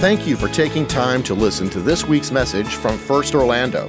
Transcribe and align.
Thank 0.00 0.28
you 0.28 0.36
for 0.36 0.46
taking 0.46 0.86
time 0.86 1.24
to 1.24 1.34
listen 1.34 1.68
to 1.70 1.80
this 1.80 2.04
week's 2.04 2.30
message 2.30 2.68
from 2.68 2.96
First 2.96 3.34
Orlando. 3.34 3.88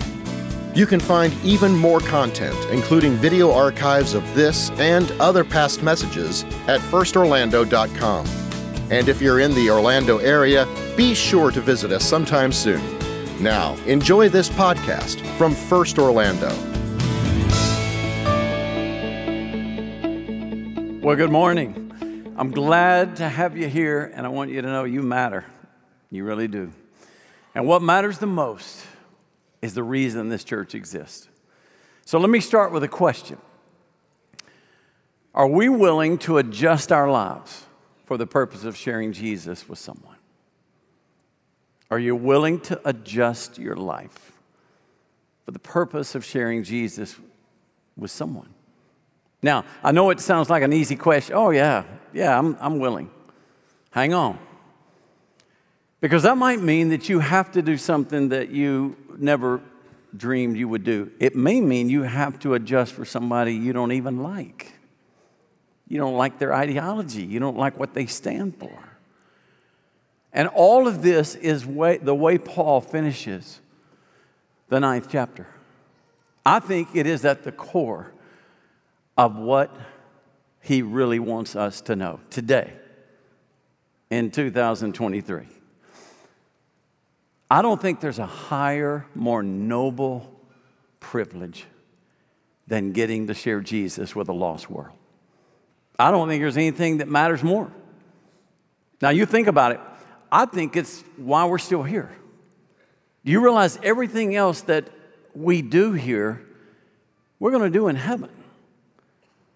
You 0.74 0.88
can 0.88 1.00
find 1.00 1.32
even 1.44 1.76
more 1.76 2.00
content, 2.00 2.58
including 2.72 3.14
video 3.14 3.52
archives 3.52 4.16
of 4.16 4.24
this 4.34 4.72
and 4.80 5.12
other 5.22 5.44
past 5.44 5.84
messages, 5.84 6.46
at 6.68 6.82
firstorlando.com. 6.82 8.26
And 8.90 9.08
if 9.08 9.22
you're 9.22 9.40
in 9.40 9.54
the 9.54 9.70
Orlando 9.70 10.18
area, 10.18 10.68
be 10.98 11.14
sure 11.14 11.52
to 11.52 11.62
visit 11.62 11.92
us 11.92 12.10
sometime 12.10 12.52
soon. 12.52 12.82
Now, 13.40 13.76
enjoy 13.86 14.30
this 14.30 14.50
podcast 14.50 15.24
from 15.38 15.54
First 15.54 16.00
Orlando. 16.00 16.50
Well, 21.04 21.16
good 21.16 21.32
morning. 21.32 22.34
I'm 22.36 22.50
glad 22.50 23.18
to 23.18 23.30
have 23.30 23.56
you 23.56 23.70
here, 23.70 24.12
and 24.16 24.26
I 24.26 24.30
want 24.30 24.50
you 24.50 24.64
to 24.64 24.68
know 24.68 24.86
you 24.86 25.04
matter. 25.04 25.46
You 26.12 26.24
really 26.24 26.48
do. 26.48 26.72
And 27.54 27.68
what 27.68 27.82
matters 27.82 28.20
the 28.20 28.28
most 28.28 28.86
is 29.62 29.74
the 29.74 29.84
reason 29.84 30.30
this 30.30 30.44
church 30.44 30.74
exists. 30.74 31.28
So 32.06 32.20
let 32.20 32.30
me 32.30 32.40
start 32.40 32.72
with 32.72 32.84
a 32.84 32.88
question 32.88 33.38
Are 35.34 35.48
we 35.48 35.70
willing 35.70 36.18
to 36.20 36.38
adjust 36.38 36.92
our 36.92 37.10
lives 37.10 37.66
for 38.06 38.18
the 38.18 38.28
purpose 38.28 38.64
of 38.64 38.76
sharing 38.76 39.14
Jesus 39.14 39.70
with 39.70 39.80
someone? 39.80 40.16
Are 41.92 42.00
you 42.00 42.16
willing 42.16 42.60
to 42.62 42.80
adjust 42.88 43.58
your 43.58 43.76
life 43.76 44.32
for 45.46 45.52
the 45.52 45.60
purpose 45.60 46.16
of 46.16 46.24
sharing 46.24 46.64
Jesus 46.64 47.16
with 47.98 48.12
someone? 48.12 48.50
Now, 49.42 49.66
I 49.84 49.92
know 49.92 50.10
it 50.10 50.20
sounds 50.20 50.50
like 50.50 50.64
an 50.64 50.74
easy 50.74 50.96
question. 50.96 51.36
Oh, 51.36 51.50
yeah, 51.50 51.84
yeah, 52.14 52.38
I'm, 52.38 52.58
I'm 52.60 52.80
willing. 52.80 53.10
Hang 53.92 54.14
on. 54.14 54.38
Because 56.02 56.24
that 56.24 56.38
might 56.38 56.62
mean 56.62 56.90
that 56.90 57.10
you 57.10 57.20
have 57.20 57.52
to 57.52 57.62
do 57.62 57.78
something 57.78 58.30
that 58.30 58.50
you 58.50 58.96
never 59.18 59.62
dreamed 60.16 60.58
you 60.58 60.68
would 60.68 60.84
do. 60.84 61.12
It 61.20 61.36
may 61.36 61.60
mean 61.62 61.90
you 61.90 62.04
have 62.04 62.40
to 62.40 62.54
adjust 62.54 62.94
for 62.94 63.06
somebody 63.06 63.54
you 63.54 63.74
don't 63.74 63.92
even 63.92 64.24
like. 64.24 64.74
You 65.88 65.98
don't 65.98 66.16
like 66.16 66.40
their 66.40 66.54
ideology, 66.54 67.24
you 67.24 67.40
don't 67.40 67.58
like 67.58 67.78
what 67.80 67.94
they 67.94 68.06
stand 68.06 68.58
for. 68.58 68.90
And 70.32 70.48
all 70.48 70.88
of 70.88 71.02
this 71.02 71.36
is 71.36 71.66
way, 71.66 71.98
the 71.98 72.14
way 72.14 72.38
Paul 72.38 72.82
finishes 72.82 73.60
the 74.70 74.80
ninth 74.80 75.08
chapter. 75.12 75.48
I 76.46 76.60
think 76.60 76.90
it 76.96 77.08
is 77.08 77.26
at 77.26 77.44
the 77.44 77.52
core 77.52 78.14
of 79.18 79.36
what 79.36 79.76
he 80.62 80.82
really 80.82 81.20
wants 81.20 81.56
us 81.56 81.82
to 81.82 81.96
know 81.96 82.20
today 82.30 82.74
in 84.10 84.30
2023. 84.30 85.59
I 87.50 87.62
don't 87.62 87.82
think 87.82 88.00
there's 88.00 88.20
a 88.20 88.26
higher, 88.26 89.06
more 89.16 89.42
noble 89.42 90.32
privilege 91.00 91.66
than 92.68 92.92
getting 92.92 93.28
to 93.28 93.34
share 93.34 93.62
Jesus 93.62 94.16
with 94.16 94.30
a 94.30 94.34
lost 94.34 94.70
world. 94.70 94.96
I 95.98 96.12
don't 96.12 96.28
think 96.30 96.42
there's 96.42 96.58
anything 96.58 97.00
that 97.00 97.08
matters 97.08 97.44
more. 97.44 97.72
Now, 99.02 99.10
you 99.10 99.26
think 99.26 99.48
about 99.48 99.72
it, 99.72 99.80
I 100.32 100.46
think 100.46 100.76
it's 100.76 101.04
why 101.18 101.46
we're 101.46 101.58
still 101.58 101.84
here. 101.84 102.12
Do 103.26 103.32
you 103.32 103.42
realize 103.42 103.80
everything 103.82 104.36
else 104.36 104.62
that 104.62 104.88
we 105.34 105.62
do 105.62 105.94
here, 105.94 106.46
we're 107.40 107.52
going 107.52 107.64
to 107.64 107.70
do 107.70 107.88
in 107.88 107.96
heaven? 107.96 108.30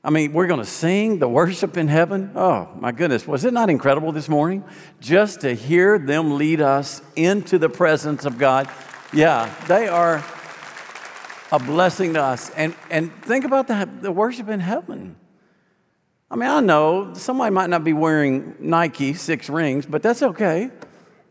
I 0.05 0.09
mean, 0.09 0.33
we're 0.33 0.47
going 0.47 0.59
to 0.59 0.65
sing 0.65 1.19
the 1.19 1.29
worship 1.29 1.77
in 1.77 1.87
heaven. 1.87 2.31
Oh, 2.35 2.67
my 2.77 2.91
goodness. 2.91 3.25
Was 3.25 3.45
it 3.45 3.53
not 3.53 3.69
incredible 3.69 4.11
this 4.11 4.27
morning? 4.27 4.65
Just 4.99 5.41
to 5.41 5.53
hear 5.53 5.97
them 5.97 6.37
lead 6.37 6.59
us 6.59 7.01
into 7.15 7.57
the 7.57 7.69
presence 7.69 8.25
of 8.25 8.37
God. 8.37 8.69
Yeah, 9.13 9.53
they 9.67 9.87
are 9.87 10.23
a 11.53 11.59
blessing 11.59 12.15
to 12.15 12.21
us. 12.21 12.49
And, 12.49 12.75
and 12.89 13.13
think 13.23 13.45
about 13.45 13.67
the, 13.67 13.89
the 14.01 14.11
worship 14.11 14.49
in 14.49 14.59
heaven. 14.59 15.15
I 16.29 16.35
mean, 16.35 16.49
I 16.49 16.59
know 16.59 17.13
somebody 17.13 17.53
might 17.53 17.69
not 17.69 17.85
be 17.85 17.93
wearing 17.93 18.55
Nike 18.59 19.13
six 19.13 19.49
rings, 19.49 19.85
but 19.85 20.03
that's 20.03 20.21
okay. 20.21 20.71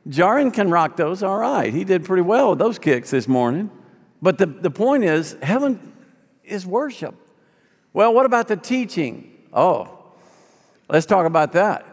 Jaron 0.09 0.55
can 0.55 0.71
rock 0.71 0.97
those 0.97 1.23
all 1.23 1.37
right. 1.37 1.75
He 1.75 1.85
did 1.85 2.07
pretty 2.07 2.23
well 2.23 2.51
with 2.51 2.59
those 2.59 2.79
kicks 2.79 3.11
this 3.11 3.29
morning. 3.29 3.71
But 4.23 4.39
the, 4.39 4.47
the 4.47 4.71
point 4.71 5.05
is, 5.05 5.37
heaven 5.43 5.93
is 6.43 6.65
worship. 6.65 7.17
Well, 7.93 8.15
what 8.15 8.27
about 8.27 8.49
the 8.49 8.57
teaching? 8.57 9.31
Oh, 9.53 9.99
let's 10.89 11.07
talk 11.07 11.27
about 11.27 11.53
that. 11.53 11.87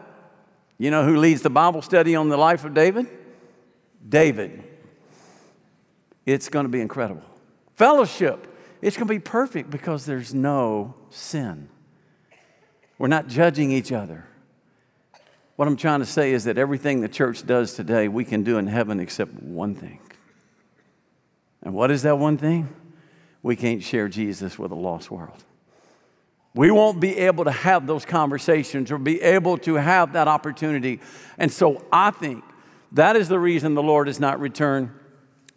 You 0.78 0.90
know 0.90 1.04
who 1.04 1.18
leads 1.18 1.42
the 1.42 1.50
Bible 1.50 1.82
study 1.82 2.16
on 2.16 2.28
the 2.28 2.36
life 2.36 2.64
of 2.64 2.72
David? 2.72 3.06
David. 4.08 4.64
It's 6.24 6.48
going 6.48 6.64
to 6.64 6.70
be 6.70 6.80
incredible. 6.80 7.24
Fellowship. 7.76 8.46
It's 8.80 8.96
going 8.96 9.08
to 9.08 9.14
be 9.14 9.20
perfect 9.20 9.68
because 9.70 10.06
there's 10.06 10.32
no 10.32 10.94
sin. 11.10 11.68
We're 12.98 13.08
not 13.08 13.28
judging 13.28 13.70
each 13.70 13.92
other. 13.92 14.24
What 15.56 15.68
I'm 15.68 15.76
trying 15.76 16.00
to 16.00 16.06
say 16.06 16.32
is 16.32 16.44
that 16.44 16.56
everything 16.56 17.02
the 17.02 17.08
church 17.08 17.46
does 17.46 17.74
today, 17.74 18.08
we 18.08 18.24
can 18.24 18.42
do 18.42 18.56
in 18.56 18.66
heaven 18.66 19.00
except 19.00 19.34
one 19.34 19.74
thing. 19.74 20.00
And 21.62 21.74
what 21.74 21.90
is 21.90 22.02
that 22.02 22.18
one 22.18 22.38
thing? 22.38 22.74
We 23.42 23.56
can't 23.56 23.82
share 23.82 24.08
Jesus 24.08 24.58
with 24.58 24.70
a 24.70 24.74
lost 24.74 25.10
world. 25.10 25.44
We 26.54 26.70
won't 26.70 27.00
be 27.00 27.16
able 27.18 27.44
to 27.44 27.52
have 27.52 27.86
those 27.86 28.04
conversations 28.04 28.90
or 28.90 28.98
be 28.98 29.20
able 29.22 29.58
to 29.58 29.74
have 29.74 30.14
that 30.14 30.26
opportunity. 30.26 31.00
And 31.38 31.52
so 31.52 31.84
I 31.92 32.10
think 32.10 32.42
that 32.92 33.14
is 33.14 33.28
the 33.28 33.38
reason 33.38 33.74
the 33.74 33.82
Lord 33.82 34.08
has 34.08 34.18
not 34.18 34.40
returned. 34.40 34.90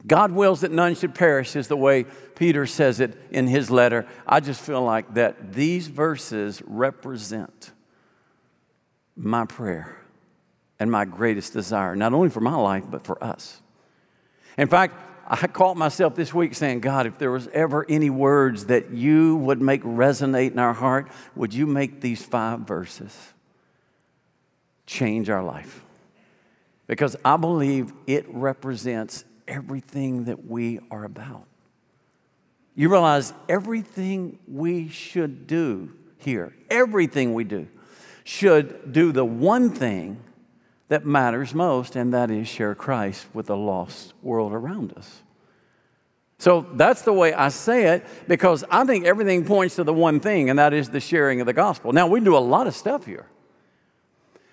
God 0.06 0.32
wills 0.32 0.62
that 0.62 0.72
none 0.72 0.96
should 0.96 1.16
perish, 1.16 1.56
is 1.56 1.68
the 1.68 1.78
way 1.78 2.06
Peter 2.36 2.66
says 2.66 3.00
it 3.00 3.18
in 3.32 3.48
his 3.48 3.72
letter. 3.72 4.06
I 4.28 4.40
just 4.40 4.62
feel 4.62 4.84
like 4.84 5.14
that 5.14 5.54
these 5.54 5.88
verses 5.88 6.62
represent 6.66 7.72
my 9.16 9.46
prayer 9.46 9.98
and 10.80 10.92
my 10.92 11.06
greatest 11.06 11.54
desire, 11.54 11.96
not 11.96 12.14
only 12.14 12.30
for 12.30 12.42
my 12.42 12.56
life, 12.56 12.84
but 12.90 13.06
for 13.06 13.24
us. 13.24 13.62
In 14.58 14.68
fact, 14.68 14.96
I 15.26 15.48
caught 15.48 15.78
myself 15.78 16.16
this 16.16 16.34
week 16.34 16.54
saying, 16.54 16.82
God, 16.82 17.08
if 17.08 17.18
there 17.18 17.32
was 17.32 17.48
ever 17.54 17.86
any 17.88 18.10
words 18.10 18.66
that 18.66 18.92
you 18.92 19.38
would 19.38 19.62
make 19.62 19.82
resonate 19.84 20.52
in 20.52 20.60
our 20.60 20.74
heart, 20.74 21.10
would 21.36 21.54
you 21.54 21.66
make 21.66 22.02
these 22.02 22.24
five 22.24 22.62
verses 22.62 23.16
change 24.86 25.30
our 25.30 25.44
life? 25.44 25.82
Because 26.88 27.16
I 27.24 27.38
believe 27.38 27.94
it 28.06 28.26
represents 28.28 29.24
everything 29.48 30.26
that 30.26 30.46
we 30.46 30.80
are 30.92 31.06
about. 31.06 31.46
You 32.76 32.90
realize 32.90 33.34
everything 33.48 34.40
we 34.48 34.90
should 34.90 35.48
do 35.48 35.94
here, 36.18 36.54
everything 36.70 37.34
we 37.34 37.46
do, 37.46 37.68
should 38.26 38.92
do 38.92 39.12
the 39.12 39.26
one 39.26 39.70
thing 39.70 40.20
that 40.90 41.06
matters 41.06 41.54
most, 41.54 41.96
and 41.96 42.14
that 42.14 42.30
is 42.30 42.48
share 42.48 42.76
Christ 42.76 43.28
with 43.34 43.48
the 43.48 43.58
lost 43.58 44.14
world 44.22 44.54
around 44.54 44.94
us. 44.94 45.24
So 46.40 46.66
that's 46.74 47.04
the 47.04 47.14
way 47.14 47.34
I 47.34 47.48
say 47.48 47.96
it 47.96 48.06
because 48.28 48.66
I 48.70 48.84
think 48.84 49.06
everything 49.06 49.46
points 49.46 49.78
to 49.78 49.84
the 49.84 49.94
one 49.94 50.20
thing, 50.20 50.50
and 50.50 50.60
that 50.60 50.74
is 50.74 50.90
the 50.90 51.00
sharing 51.00 51.40
of 51.40 51.48
the 51.48 51.54
gospel. 51.54 51.94
Now, 51.94 52.08
we 52.08 52.20
do 52.20 52.36
a 52.36 52.40
lot 52.40 52.68
of 52.68 52.76
stuff 52.76 53.06
here, 53.06 53.28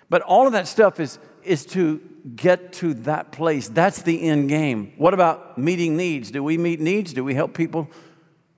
but 0.09 0.21
all 0.21 0.47
of 0.47 0.53
that 0.53 0.67
stuff 0.67 0.99
is, 0.99 1.19
is 1.43 1.65
to 1.67 2.01
get 2.35 2.73
to 2.73 2.93
that 2.93 3.31
place. 3.31 3.67
That's 3.67 4.01
the 4.03 4.21
end 4.21 4.47
game. 4.47 4.93
What 4.97 5.13
about 5.13 5.57
meeting 5.57 5.97
needs? 5.97 6.31
Do 6.31 6.43
we 6.43 6.57
meet 6.57 6.79
needs? 6.79 7.13
Do 7.13 7.23
we 7.23 7.33
help 7.33 7.53
people 7.53 7.89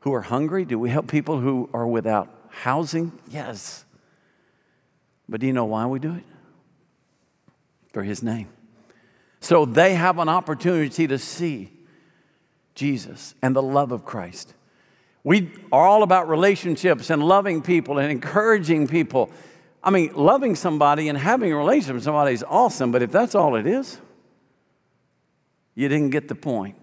who 0.02 0.14
are 0.14 0.22
hungry? 0.22 0.66
Do 0.66 0.78
we 0.78 0.90
help 0.90 1.08
people 1.08 1.40
who 1.40 1.70
are 1.74 1.88
without 1.88 2.30
housing? 2.50 3.12
Yes. 3.30 3.86
But 5.28 5.40
do 5.40 5.48
you 5.48 5.54
know 5.54 5.66
why 5.66 5.86
we 5.86 6.00
do 6.00 6.14
it? 6.14 6.24
For 7.94 8.04
his 8.04 8.22
name. 8.22 8.50
So 9.40 9.66
they 9.66 9.96
have 9.96 10.20
an 10.20 10.28
opportunity 10.28 11.08
to 11.08 11.18
see 11.18 11.72
Jesus 12.76 13.36
and 13.42 13.56
the 13.56 13.62
love 13.62 13.92
of 13.92 14.04
Christ. 14.04 14.54
We 15.24 15.52
are 15.72 15.86
all 15.88 16.04
about 16.04 16.28
relationships 16.28 17.10
and 17.10 17.24
loving 17.24 17.62
people 17.62 17.98
and 17.98 18.12
encouraging 18.12 18.88
people. 18.88 19.32
I 19.84 19.90
mean, 19.90 20.14
loving 20.16 20.56
somebody 20.56 21.08
and 21.08 21.18
having 21.18 21.52
a 21.52 21.56
relationship 21.56 21.96
with 21.96 22.04
somebody 22.04 22.34
is 22.34 22.44
awesome, 22.48 22.92
but 22.92 23.02
if 23.02 23.12
that's 23.12 23.36
all 23.36 23.56
it 23.56 23.68
is, 23.68 24.00
you 25.76 25.88
didn't 25.88 26.10
get 26.10 26.28
the 26.28 26.36
point. 26.36 26.76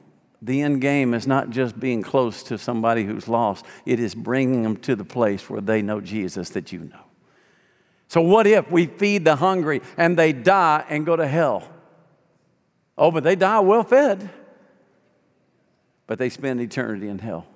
The 0.43 0.62
end 0.62 0.81
game 0.81 1.12
is 1.12 1.27
not 1.27 1.51
just 1.51 1.79
being 1.79 2.03
close 2.03 2.43
to 2.45 2.57
somebody 2.57 3.05
who's 3.05 3.29
lost, 3.29 3.67
it 3.85 4.01
is 4.01 4.15
bringing 4.15 4.62
them 4.62 4.77
to 4.79 4.97
the 4.97 5.05
place 5.05 5.51
where 5.51 5.61
they 5.61 5.83
know 5.83 6.01
Jesus 6.01 6.51
that 6.51 6.73
you 6.73 6.81
know. 6.81 7.10
So, 8.11 8.21
what 8.23 8.49
if 8.49 8.69
we 8.73 8.87
feed 8.87 9.25
the 9.25 9.37
hungry 9.37 9.83
and 9.97 10.19
they 10.19 10.33
die 10.33 10.85
and 10.89 11.07
go 11.07 11.15
to 11.15 11.29
hell? 11.29 11.62
Oh, 12.99 13.12
but 13.12 13.23
they 13.23 13.37
die 13.37 13.61
well 13.61 13.85
fed, 13.85 14.29
but 16.09 16.19
they 16.19 16.29
spend 16.29 16.61
eternity 16.61 17.07
in 17.07 17.21
hell. 17.21 17.47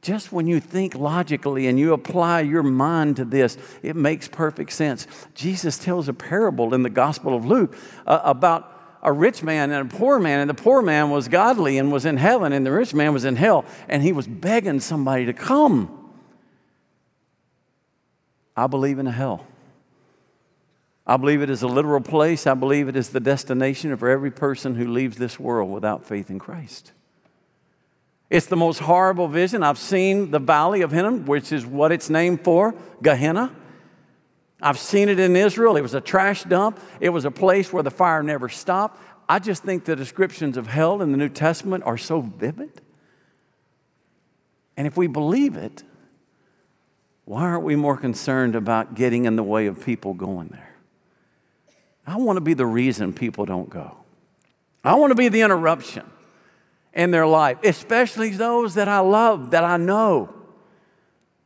Just 0.00 0.30
when 0.30 0.46
you 0.46 0.60
think 0.60 0.94
logically 0.94 1.66
and 1.66 1.76
you 1.76 1.92
apply 1.92 2.42
your 2.42 2.62
mind 2.62 3.16
to 3.16 3.24
this, 3.24 3.58
it 3.82 3.96
makes 3.96 4.28
perfect 4.28 4.70
sense. 4.70 5.08
Jesus 5.34 5.76
tells 5.76 6.08
a 6.08 6.14
parable 6.14 6.72
in 6.72 6.84
the 6.84 6.90
Gospel 6.90 7.34
of 7.34 7.44
Luke 7.44 7.76
uh, 8.06 8.20
about 8.22 9.00
a 9.02 9.12
rich 9.12 9.42
man 9.42 9.72
and 9.72 9.92
a 9.92 9.96
poor 9.96 10.20
man, 10.20 10.38
and 10.38 10.48
the 10.48 10.54
poor 10.54 10.82
man 10.82 11.10
was 11.10 11.26
godly 11.26 11.78
and 11.78 11.90
was 11.90 12.04
in 12.04 12.16
heaven, 12.16 12.52
and 12.52 12.64
the 12.64 12.70
rich 12.70 12.94
man 12.94 13.12
was 13.12 13.24
in 13.24 13.34
hell, 13.34 13.64
and 13.88 14.04
he 14.04 14.12
was 14.12 14.28
begging 14.28 14.78
somebody 14.78 15.26
to 15.26 15.32
come. 15.32 15.98
I 18.56 18.66
believe 18.66 18.98
in 18.98 19.06
a 19.06 19.12
hell. 19.12 19.46
I 21.06 21.16
believe 21.16 21.42
it 21.42 21.50
is 21.50 21.62
a 21.62 21.66
literal 21.66 22.00
place. 22.00 22.46
I 22.46 22.54
believe 22.54 22.88
it 22.88 22.96
is 22.96 23.08
the 23.08 23.20
destination 23.20 23.96
for 23.96 24.08
every 24.08 24.30
person 24.30 24.74
who 24.74 24.86
leaves 24.88 25.16
this 25.16 25.38
world 25.38 25.70
without 25.70 26.04
faith 26.04 26.30
in 26.30 26.38
Christ. 26.38 26.92
It's 28.30 28.46
the 28.46 28.56
most 28.56 28.78
horrible 28.78 29.28
vision. 29.28 29.62
I've 29.62 29.78
seen 29.78 30.30
the 30.30 30.38
Valley 30.38 30.82
of 30.82 30.90
Hinnom, 30.90 31.26
which 31.26 31.52
is 31.52 31.66
what 31.66 31.92
it's 31.92 32.08
named 32.08 32.44
for, 32.44 32.74
Gehenna. 33.02 33.54
I've 34.62 34.78
seen 34.78 35.08
it 35.08 35.18
in 35.18 35.34
Israel. 35.34 35.76
It 35.76 35.82
was 35.82 35.94
a 35.94 36.00
trash 36.00 36.44
dump, 36.44 36.80
it 37.00 37.08
was 37.08 37.24
a 37.24 37.30
place 37.30 37.72
where 37.72 37.82
the 37.82 37.90
fire 37.90 38.22
never 38.22 38.48
stopped. 38.48 39.02
I 39.28 39.38
just 39.38 39.64
think 39.64 39.84
the 39.84 39.96
descriptions 39.96 40.56
of 40.56 40.66
hell 40.66 41.02
in 41.02 41.10
the 41.10 41.18
New 41.18 41.28
Testament 41.28 41.84
are 41.84 41.98
so 41.98 42.20
vivid. 42.20 42.80
And 44.76 44.86
if 44.86 44.96
we 44.96 45.08
believe 45.08 45.56
it, 45.56 45.82
why 47.24 47.42
aren't 47.42 47.64
we 47.64 47.76
more 47.76 47.96
concerned 47.96 48.56
about 48.56 48.94
getting 48.94 49.24
in 49.24 49.36
the 49.36 49.42
way 49.42 49.66
of 49.66 49.84
people 49.84 50.14
going 50.14 50.48
there? 50.48 50.74
I 52.06 52.16
want 52.16 52.36
to 52.36 52.40
be 52.40 52.54
the 52.54 52.66
reason 52.66 53.12
people 53.12 53.44
don't 53.44 53.70
go. 53.70 53.96
I 54.84 54.96
want 54.96 55.12
to 55.12 55.14
be 55.14 55.28
the 55.28 55.42
interruption 55.42 56.04
in 56.92 57.12
their 57.12 57.26
life, 57.26 57.58
especially 57.62 58.30
those 58.30 58.74
that 58.74 58.88
I 58.88 58.98
love, 58.98 59.52
that 59.52 59.62
I 59.62 59.76
know. 59.76 60.34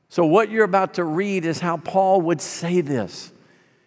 So, 0.08 0.24
what 0.24 0.50
you're 0.50 0.64
about 0.64 0.94
to 0.94 1.04
read 1.04 1.44
is 1.44 1.60
how 1.60 1.76
Paul 1.76 2.22
would 2.22 2.40
say 2.40 2.80
this. 2.80 3.32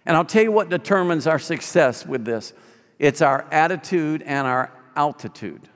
And 0.06 0.16
I'll 0.16 0.26
tell 0.26 0.44
you 0.44 0.52
what 0.52 0.70
determines 0.70 1.28
our 1.28 1.40
success 1.40 2.06
with 2.06 2.26
this 2.26 2.54
it's 3.00 3.22
our 3.22 3.46
attitude 3.52 4.22
and 4.22 4.46
our 4.46 4.72
altitude. 4.96 5.68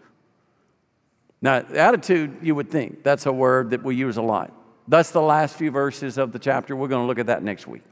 Now, 1.42 1.58
attitude, 1.58 2.38
you 2.42 2.56
would 2.56 2.70
think, 2.70 3.04
that's 3.04 3.26
a 3.26 3.34
word 3.34 3.72
that 3.72 3.84
we 3.84 3.96
use 3.96 4.18
a 4.18 4.22
lot. 4.22 4.54
That's 4.88 5.12
the 5.12 5.22
last 5.22 5.56
few 5.56 5.72
verses 5.72 6.18
of 6.18 6.32
the 6.32 6.40
chapter. 6.40 6.76
We're 6.76 6.88
going 6.88 7.04
to 7.04 7.08
look 7.08 7.20
at 7.20 7.28
that 7.28 7.44
next 7.44 7.68
week. 7.68 7.84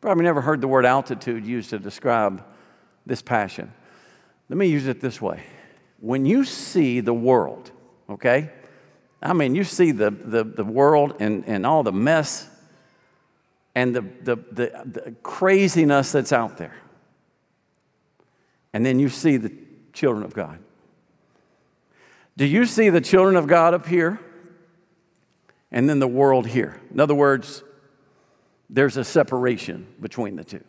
Probably 0.00 0.24
never 0.24 0.40
heard 0.40 0.60
the 0.60 0.68
word 0.68 0.86
altitude 0.86 1.46
used 1.46 1.70
to 1.70 1.78
describe 1.78 2.44
this 3.06 3.22
passion. 3.22 3.72
Let 4.48 4.56
me 4.56 4.66
use 4.66 4.86
it 4.86 5.00
this 5.00 5.20
way. 5.20 5.42
When 6.00 6.24
you 6.24 6.44
see 6.44 7.00
the 7.00 7.14
world, 7.14 7.70
okay? 8.08 8.50
I 9.22 9.32
mean, 9.32 9.54
you 9.54 9.64
see 9.64 9.92
the, 9.92 10.10
the, 10.10 10.44
the 10.44 10.64
world 10.64 11.16
and, 11.20 11.44
and 11.46 11.66
all 11.66 11.82
the 11.82 11.92
mess 11.92 12.48
and 13.74 13.94
the, 13.94 14.00
the, 14.00 14.36
the, 14.36 14.82
the 14.84 15.14
craziness 15.22 16.12
that's 16.12 16.32
out 16.32 16.56
there. 16.56 16.74
And 18.72 18.84
then 18.84 18.98
you 18.98 19.08
see 19.08 19.36
the 19.36 19.52
children 19.92 20.24
of 20.24 20.32
God. 20.32 20.58
Do 22.36 22.46
you 22.46 22.64
see 22.64 22.88
the 22.88 23.00
children 23.00 23.36
of 23.36 23.46
God 23.46 23.74
up 23.74 23.86
here 23.86 24.18
and 25.72 25.88
then 25.88 25.98
the 25.98 26.08
world 26.08 26.46
here? 26.46 26.80
In 26.92 27.00
other 27.00 27.14
words, 27.14 27.62
there's 28.68 28.96
a 28.96 29.04
separation 29.04 29.86
between 30.00 30.36
the 30.36 30.44
two. 30.44 30.64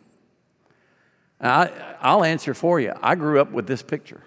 I, 1.40 1.70
I'll 2.00 2.24
answer 2.24 2.54
for 2.54 2.78
you. 2.80 2.92
I 3.02 3.14
grew 3.16 3.40
up 3.40 3.50
with 3.50 3.66
this 3.66 3.82
picture. 3.82 4.22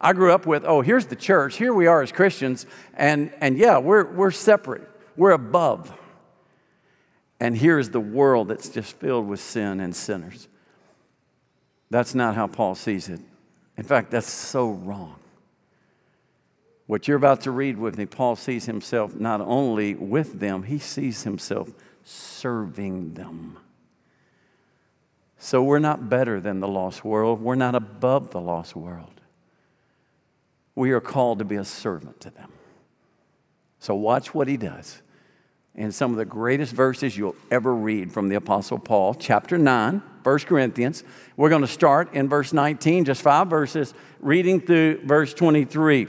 I 0.00 0.14
grew 0.14 0.32
up 0.32 0.46
with, 0.46 0.64
oh, 0.64 0.80
here's 0.80 1.06
the 1.06 1.16
church. 1.16 1.56
Here 1.56 1.74
we 1.74 1.86
are 1.86 2.00
as 2.00 2.10
Christians. 2.10 2.64
And, 2.94 3.32
and 3.40 3.58
yeah, 3.58 3.78
we're, 3.78 4.10
we're 4.10 4.30
separate, 4.30 4.88
we're 5.16 5.32
above. 5.32 5.92
And 7.38 7.56
here's 7.56 7.90
the 7.90 8.00
world 8.00 8.48
that's 8.48 8.70
just 8.70 8.96
filled 8.96 9.28
with 9.28 9.40
sin 9.40 9.80
and 9.80 9.94
sinners. 9.94 10.48
That's 11.90 12.14
not 12.14 12.34
how 12.34 12.46
Paul 12.46 12.74
sees 12.74 13.08
it. 13.08 13.20
In 13.76 13.84
fact, 13.84 14.10
that's 14.10 14.30
so 14.30 14.70
wrong. 14.70 15.19
What 16.90 17.06
you're 17.06 17.16
about 17.16 17.42
to 17.42 17.52
read 17.52 17.78
with 17.78 17.96
me, 17.96 18.04
Paul 18.04 18.34
sees 18.34 18.66
himself 18.66 19.14
not 19.14 19.40
only 19.40 19.94
with 19.94 20.40
them, 20.40 20.64
he 20.64 20.80
sees 20.80 21.22
himself 21.22 21.70
serving 22.02 23.14
them. 23.14 23.58
So 25.38 25.62
we're 25.62 25.78
not 25.78 26.08
better 26.08 26.40
than 26.40 26.58
the 26.58 26.66
lost 26.66 27.04
world. 27.04 27.40
We're 27.40 27.54
not 27.54 27.76
above 27.76 28.32
the 28.32 28.40
lost 28.40 28.74
world. 28.74 29.20
We 30.74 30.90
are 30.90 31.00
called 31.00 31.38
to 31.38 31.44
be 31.44 31.54
a 31.54 31.64
servant 31.64 32.18
to 32.22 32.30
them. 32.30 32.50
So 33.78 33.94
watch 33.94 34.34
what 34.34 34.48
he 34.48 34.56
does. 34.56 35.00
In 35.76 35.92
some 35.92 36.10
of 36.10 36.16
the 36.16 36.24
greatest 36.24 36.72
verses 36.72 37.16
you'll 37.16 37.36
ever 37.52 37.72
read 37.72 38.10
from 38.10 38.30
the 38.30 38.34
Apostle 38.34 38.80
Paul, 38.80 39.14
chapter 39.14 39.56
9, 39.56 40.02
1 40.24 40.38
Corinthians. 40.40 41.04
We're 41.36 41.50
going 41.50 41.62
to 41.62 41.68
start 41.68 42.14
in 42.14 42.28
verse 42.28 42.52
19, 42.52 43.04
just 43.04 43.22
five 43.22 43.46
verses, 43.46 43.94
reading 44.18 44.60
through 44.60 45.06
verse 45.06 45.32
23. 45.32 46.08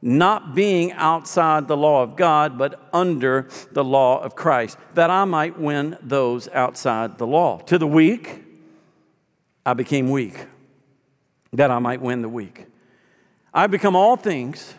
not 0.00 0.54
being 0.54 0.92
outside 0.92 1.66
the 1.66 1.76
law 1.76 2.02
of 2.02 2.16
God, 2.16 2.56
but 2.56 2.88
under 2.92 3.48
the 3.72 3.82
law 3.82 4.22
of 4.22 4.36
Christ, 4.36 4.78
that 4.94 5.10
I 5.10 5.24
might 5.24 5.58
win 5.58 5.96
those 6.00 6.48
outside 6.48 7.18
the 7.18 7.26
law. 7.26 7.58
To 7.60 7.78
the 7.78 7.86
weak, 7.86 8.44
I 9.66 9.74
became 9.74 10.10
weak, 10.10 10.46
that 11.52 11.70
I 11.70 11.78
might 11.78 12.00
win 12.00 12.22
the 12.22 12.28
weak. 12.28 12.66
I 13.52 13.66
become 13.66 13.96
all 13.96 14.16
things 14.16 14.74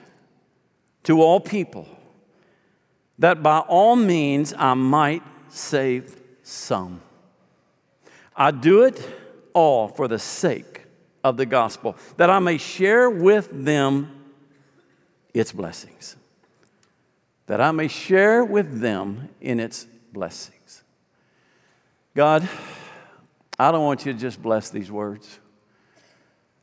to 1.03 1.21
all 1.21 1.39
people, 1.39 1.87
that 3.17 3.43
by 3.43 3.59
all 3.59 3.95
means 3.95 4.53
I 4.57 4.73
might 4.73 5.23
save 5.49 6.21
some. 6.43 7.01
I 8.35 8.51
do 8.51 8.83
it 8.83 9.05
all 9.53 9.89
for 9.89 10.07
the 10.07 10.19
sake 10.19 10.85
of 11.23 11.35
the 11.35 11.45
gospel, 11.45 11.97
that 12.15 12.29
I 12.29 12.39
may 12.39 12.57
share 12.57 13.09
with 13.09 13.49
them 13.51 14.15
its 15.39 15.51
blessings, 15.51 16.15
that 17.47 17.61
I 17.61 17.71
may 17.71 17.87
share 17.87 18.43
with 18.43 18.81
them 18.81 19.29
in 19.39 19.59
its 19.59 19.87
blessings. 20.11 20.83
God, 22.15 22.47
I 23.57 23.71
don't 23.71 23.85
want 23.85 24.05
you 24.05 24.13
to 24.13 24.19
just 24.19 24.41
bless 24.41 24.69
these 24.69 24.91
words. 24.91 25.39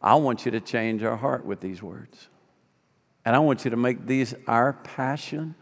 I 0.03 0.15
want 0.17 0.45
you 0.45 0.51
to 0.53 0.61
change 0.61 1.03
our 1.03 1.17
heart 1.17 1.45
with 1.45 1.61
these 1.61 1.83
words. 1.83 2.29
And 3.25 3.35
I 3.35 3.39
want 3.41 3.65
you 3.65 3.71
to 3.71 3.77
make 3.77 4.07
these 4.07 4.35
our 4.47 4.75
passion 4.75 5.55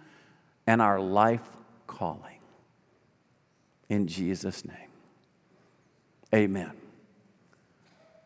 and 0.67 0.83
our 0.83 1.01
life 1.01 1.49
calling. 1.87 2.41
In 3.89 4.07
Jesus' 4.07 4.65
name. 4.65 4.77
Amen. 6.35 6.73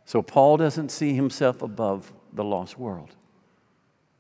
So 0.07 0.23
Paul 0.23 0.57
doesn't 0.57 0.90
see 0.90 1.12
himself 1.12 1.61
above 1.61 2.12
the 2.33 2.42
lost 2.42 2.78
world. 2.78 3.14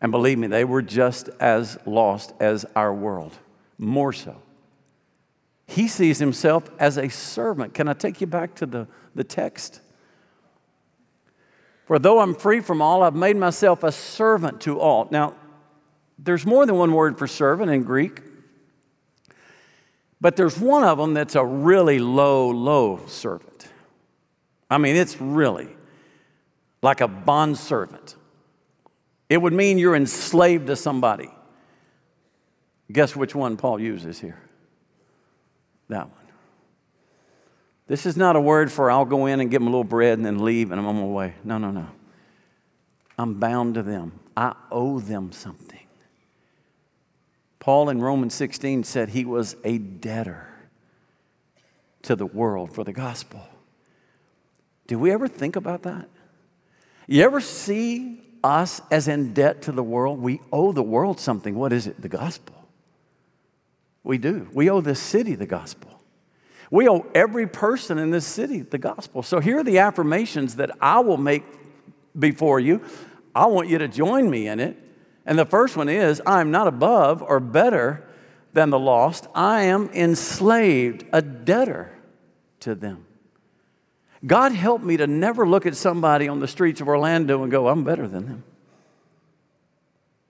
And 0.00 0.12
believe 0.12 0.38
me, 0.38 0.46
they 0.46 0.64
were 0.64 0.82
just 0.82 1.28
as 1.40 1.78
lost 1.84 2.32
as 2.38 2.64
our 2.76 2.94
world, 2.94 3.36
more 3.78 4.12
so. 4.12 4.40
He 5.66 5.88
sees 5.88 6.18
himself 6.18 6.70
as 6.78 6.96
a 6.96 7.08
servant. 7.08 7.74
Can 7.74 7.88
I 7.88 7.92
take 7.92 8.20
you 8.20 8.26
back 8.26 8.54
to 8.56 8.66
the, 8.66 8.86
the 9.14 9.24
text? 9.24 9.80
For 11.86 11.98
though 11.98 12.20
I'm 12.20 12.34
free 12.34 12.60
from 12.60 12.80
all, 12.80 13.02
I've 13.02 13.14
made 13.14 13.36
myself 13.36 13.82
a 13.82 13.90
servant 13.90 14.60
to 14.62 14.78
all. 14.78 15.08
Now, 15.10 15.34
there's 16.18 16.44
more 16.44 16.66
than 16.66 16.76
one 16.76 16.92
word 16.92 17.18
for 17.18 17.26
servant 17.26 17.70
in 17.70 17.82
Greek, 17.82 18.22
but 20.20 20.36
there's 20.36 20.58
one 20.58 20.84
of 20.84 20.98
them 20.98 21.14
that's 21.14 21.34
a 21.34 21.44
really 21.44 21.98
low, 21.98 22.50
low 22.50 23.00
servant. 23.06 23.68
I 24.70 24.78
mean, 24.78 24.96
it's 24.96 25.20
really 25.20 25.68
like 26.82 27.00
a 27.00 27.08
bond 27.08 27.56
servant. 27.56 28.16
It 29.28 29.40
would 29.42 29.52
mean 29.52 29.78
you're 29.78 29.96
enslaved 29.96 30.68
to 30.68 30.76
somebody. 30.76 31.30
Guess 32.90 33.14
which 33.14 33.34
one 33.34 33.56
Paul 33.56 33.80
uses 33.80 34.18
here? 34.18 34.40
That 35.88 36.08
one. 36.08 36.14
This 37.86 38.06
is 38.06 38.16
not 38.16 38.36
a 38.36 38.40
word 38.40 38.70
for 38.70 38.90
I'll 38.90 39.04
go 39.04 39.26
in 39.26 39.40
and 39.40 39.50
give 39.50 39.60
them 39.60 39.68
a 39.68 39.70
little 39.70 39.84
bread 39.84 40.18
and 40.18 40.26
then 40.26 40.44
leave 40.44 40.70
and 40.70 40.80
I'm 40.80 40.86
on 40.86 40.96
my 40.96 41.04
way. 41.04 41.34
No, 41.44 41.58
no, 41.58 41.70
no. 41.70 41.86
I'm 43.18 43.34
bound 43.34 43.74
to 43.74 43.82
them. 43.82 44.12
I 44.36 44.54
owe 44.70 45.00
them 45.00 45.32
something. 45.32 45.78
Paul 47.58 47.88
in 47.90 48.00
Romans 48.00 48.34
16 48.34 48.84
said 48.84 49.08
he 49.08 49.24
was 49.24 49.56
a 49.64 49.78
debtor 49.78 50.46
to 52.02 52.14
the 52.14 52.26
world 52.26 52.72
for 52.72 52.84
the 52.84 52.92
gospel. 52.92 53.46
Do 54.86 54.98
we 54.98 55.10
ever 55.10 55.28
think 55.28 55.56
about 55.56 55.82
that? 55.82 56.08
You 57.06 57.24
ever 57.24 57.40
see 57.40 58.22
us 58.42 58.80
as 58.90 59.08
in 59.08 59.34
debt 59.34 59.62
to 59.62 59.72
the 59.72 59.82
world? 59.82 60.20
We 60.20 60.40
owe 60.52 60.72
the 60.72 60.82
world 60.82 61.20
something. 61.20 61.54
What 61.54 61.72
is 61.72 61.86
it? 61.86 62.00
The 62.00 62.08
gospel. 62.08 62.54
We 64.02 64.18
do. 64.18 64.48
We 64.52 64.70
owe 64.70 64.80
this 64.80 65.00
city 65.00 65.34
the 65.34 65.46
gospel. 65.46 66.00
We 66.70 66.88
owe 66.88 67.06
every 67.14 67.46
person 67.46 67.98
in 67.98 68.10
this 68.10 68.26
city 68.26 68.60
the 68.60 68.78
gospel. 68.78 69.22
So 69.22 69.40
here 69.40 69.58
are 69.58 69.64
the 69.64 69.78
affirmations 69.78 70.56
that 70.56 70.70
I 70.80 71.00
will 71.00 71.16
make 71.16 71.44
before 72.18 72.60
you. 72.60 72.82
I 73.34 73.46
want 73.46 73.68
you 73.68 73.78
to 73.78 73.88
join 73.88 74.28
me 74.28 74.48
in 74.48 74.60
it. 74.60 74.76
And 75.24 75.38
the 75.38 75.46
first 75.46 75.76
one 75.76 75.88
is 75.88 76.22
I 76.24 76.40
am 76.40 76.50
not 76.50 76.66
above 76.66 77.22
or 77.22 77.40
better 77.40 78.04
than 78.52 78.70
the 78.70 78.78
lost, 78.78 79.26
I 79.34 79.64
am 79.64 79.90
enslaved, 79.90 81.04
a 81.12 81.20
debtor 81.20 81.92
to 82.60 82.74
them. 82.74 83.04
God 84.26 84.52
help 84.52 84.82
me 84.82 84.96
to 84.96 85.06
never 85.06 85.46
look 85.46 85.66
at 85.66 85.76
somebody 85.76 86.28
on 86.28 86.40
the 86.40 86.48
streets 86.48 86.80
of 86.80 86.88
Orlando 86.88 87.42
and 87.42 87.52
go, 87.52 87.68
I'm 87.68 87.84
better 87.84 88.08
than 88.08 88.26
them. 88.26 88.44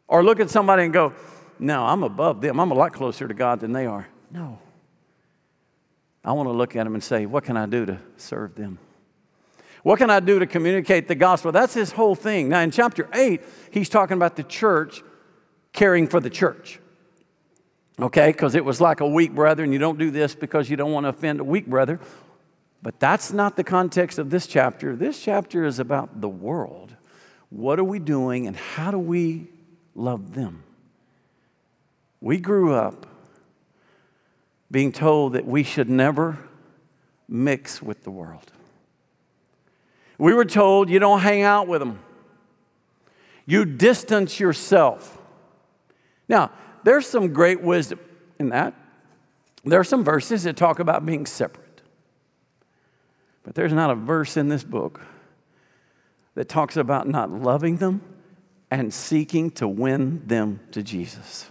Or 0.07 0.23
look 0.25 0.41
at 0.41 0.51
somebody 0.51 0.85
and 0.85 0.93
go, 0.93 1.15
No, 1.59 1.85
I'm 1.85 2.03
above 2.03 2.41
them. 2.41 2.61
I'm 2.61 2.71
a 2.71 2.75
lot 2.75 2.93
closer 2.93 3.29
to 3.29 3.35
God 3.35 3.61
than 3.61 3.73
they 3.73 3.87
are. 3.87 4.09
No. 4.31 4.59
I 6.25 6.33
want 6.33 6.49
to 6.49 6.53
look 6.53 6.77
at 6.77 6.85
them 6.85 6.95
and 6.95 7.03
say, 7.03 7.27
What 7.27 7.45
can 7.45 7.57
I 7.57 7.67
do 7.67 7.87
to 7.87 7.99
serve 8.17 8.55
them? 8.55 8.79
What 9.83 9.99
can 9.99 10.11
I 10.11 10.21
do 10.21 10.39
to 10.39 10.47
communicate 10.47 11.09
the 11.09 11.15
gospel? 11.15 11.53
That's 11.53 11.75
his 11.75 11.93
whole 11.93 12.15
thing. 12.15 12.49
Now, 12.49 12.61
in 12.61 12.71
chapter 12.71 13.09
8, 13.15 13.41
he's 13.71 13.89
talking 13.89 14.17
about 14.17 14.37
the 14.37 14.43
church 14.43 15.03
caring 15.73 16.09
for 16.09 16.21
the 16.21 16.31
church. 16.31 16.81
Okay, 18.01 18.31
because 18.31 18.55
it 18.55 18.65
was 18.65 18.81
like 18.81 19.01
a 19.01 19.09
weak 19.09 19.35
brother, 19.35 19.65
and 19.65 19.73
you 19.73 19.79
don't 19.79 19.99
do 19.99 20.11
this 20.11 20.35
because 20.35 20.71
you 20.71 20.77
don't 20.77 20.93
want 20.93 21.05
to 21.05 21.09
offend 21.09 21.41
a 21.41 21.45
weak 21.45 21.67
brother. 21.67 21.99
But 22.83 23.01
that's 23.01 23.33
not 23.33 23.57
the 23.57 23.65
context 23.65 24.19
of 24.19 24.31
this 24.31 24.47
chapter. 24.47 24.95
This 24.95 25.21
chapter 25.23 25.65
is 25.65 25.79
about 25.79 26.21
the 26.21 26.29
world. 26.29 26.95
What 27.51 27.79
are 27.79 27.85
we 27.85 27.99
doing, 27.99 28.47
and 28.47 28.57
how 28.57 28.91
do 28.91 28.99
we 28.99 29.49
love 29.95 30.35
them? 30.35 30.63
We 32.21 32.39
grew 32.39 32.75
up 32.75 33.07
being 34.71 34.93
told 34.93 35.33
that 35.33 35.47
we 35.47 35.63
should 35.63 35.89
never 35.89 36.39
mix 37.29 37.83
with 37.83 38.05
the 38.05 38.11
world. 38.11 38.53
We 40.19 40.35
were 40.35 40.45
told 40.45 40.91
you 40.91 40.99
don't 40.99 41.21
hang 41.21 41.43
out 41.43 41.69
with 41.69 41.81
them, 41.81 42.01
you 43.47 43.65
distance 43.65 44.39
yourself. 44.41 45.17
Now, 46.29 46.51
there's 46.83 47.07
some 47.07 47.33
great 47.33 47.63
wisdom 47.63 48.01
in 48.39 48.51
that. 48.51 48.75
There 49.65 49.81
are 49.81 49.85
some 49.85 50.05
verses 50.05 50.45
that 50.45 50.57
talk 50.57 50.81
about 50.81 51.07
being 51.07 51.25
separate. 51.25 51.68
But 53.49 53.55
there's 53.55 53.73
not 53.73 53.89
a 53.89 53.95
verse 53.95 54.37
in 54.37 54.51
this 54.51 54.63
book 54.63 55.01
that 56.35 56.51
talks 56.51 56.77
about 56.77 57.09
not 57.09 57.31
loving 57.31 57.79
them 57.79 58.03
and 58.71 58.93
seeking 58.93 59.51
to 59.53 59.67
win 59.67 60.23
them 60.27 60.61
to 60.73 60.83
Jesus. 60.83 61.51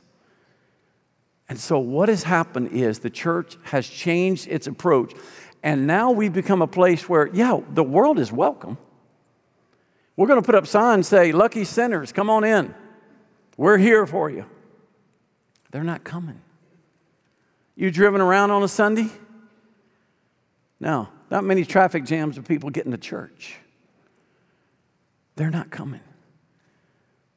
And 1.49 1.59
so, 1.59 1.79
what 1.79 2.07
has 2.07 2.21
happened 2.21 2.67
is 2.71 2.99
the 2.99 3.09
church 3.09 3.57
has 3.63 3.89
changed 3.89 4.47
its 4.47 4.67
approach. 4.67 5.15
And 5.63 5.87
now 5.87 6.11
we've 6.11 6.31
become 6.31 6.61
a 6.61 6.67
place 6.67 7.09
where, 7.09 7.29
yeah, 7.33 7.61
the 7.71 7.83
world 7.83 8.19
is 8.19 8.31
welcome. 8.31 8.77
We're 10.15 10.27
going 10.27 10.39
to 10.39 10.45
put 10.45 10.53
up 10.53 10.67
signs 10.67 11.07
say, 11.07 11.31
Lucky 11.31 11.63
sinners, 11.63 12.11
come 12.11 12.29
on 12.29 12.43
in. 12.43 12.75
We're 13.57 13.79
here 13.79 14.05
for 14.05 14.29
you. 14.29 14.45
They're 15.71 15.83
not 15.83 16.03
coming. 16.03 16.41
You 17.75 17.89
driven 17.89 18.21
around 18.21 18.51
on 18.51 18.61
a 18.61 18.67
Sunday? 18.67 19.09
No, 20.79 21.09
not 21.29 21.43
many 21.43 21.65
traffic 21.65 22.05
jams 22.05 22.37
of 22.37 22.47
people 22.47 22.69
getting 22.69 22.91
to 22.91 22.97
church. 22.97 23.57
They're 25.35 25.51
not 25.51 25.69
coming. 25.69 26.01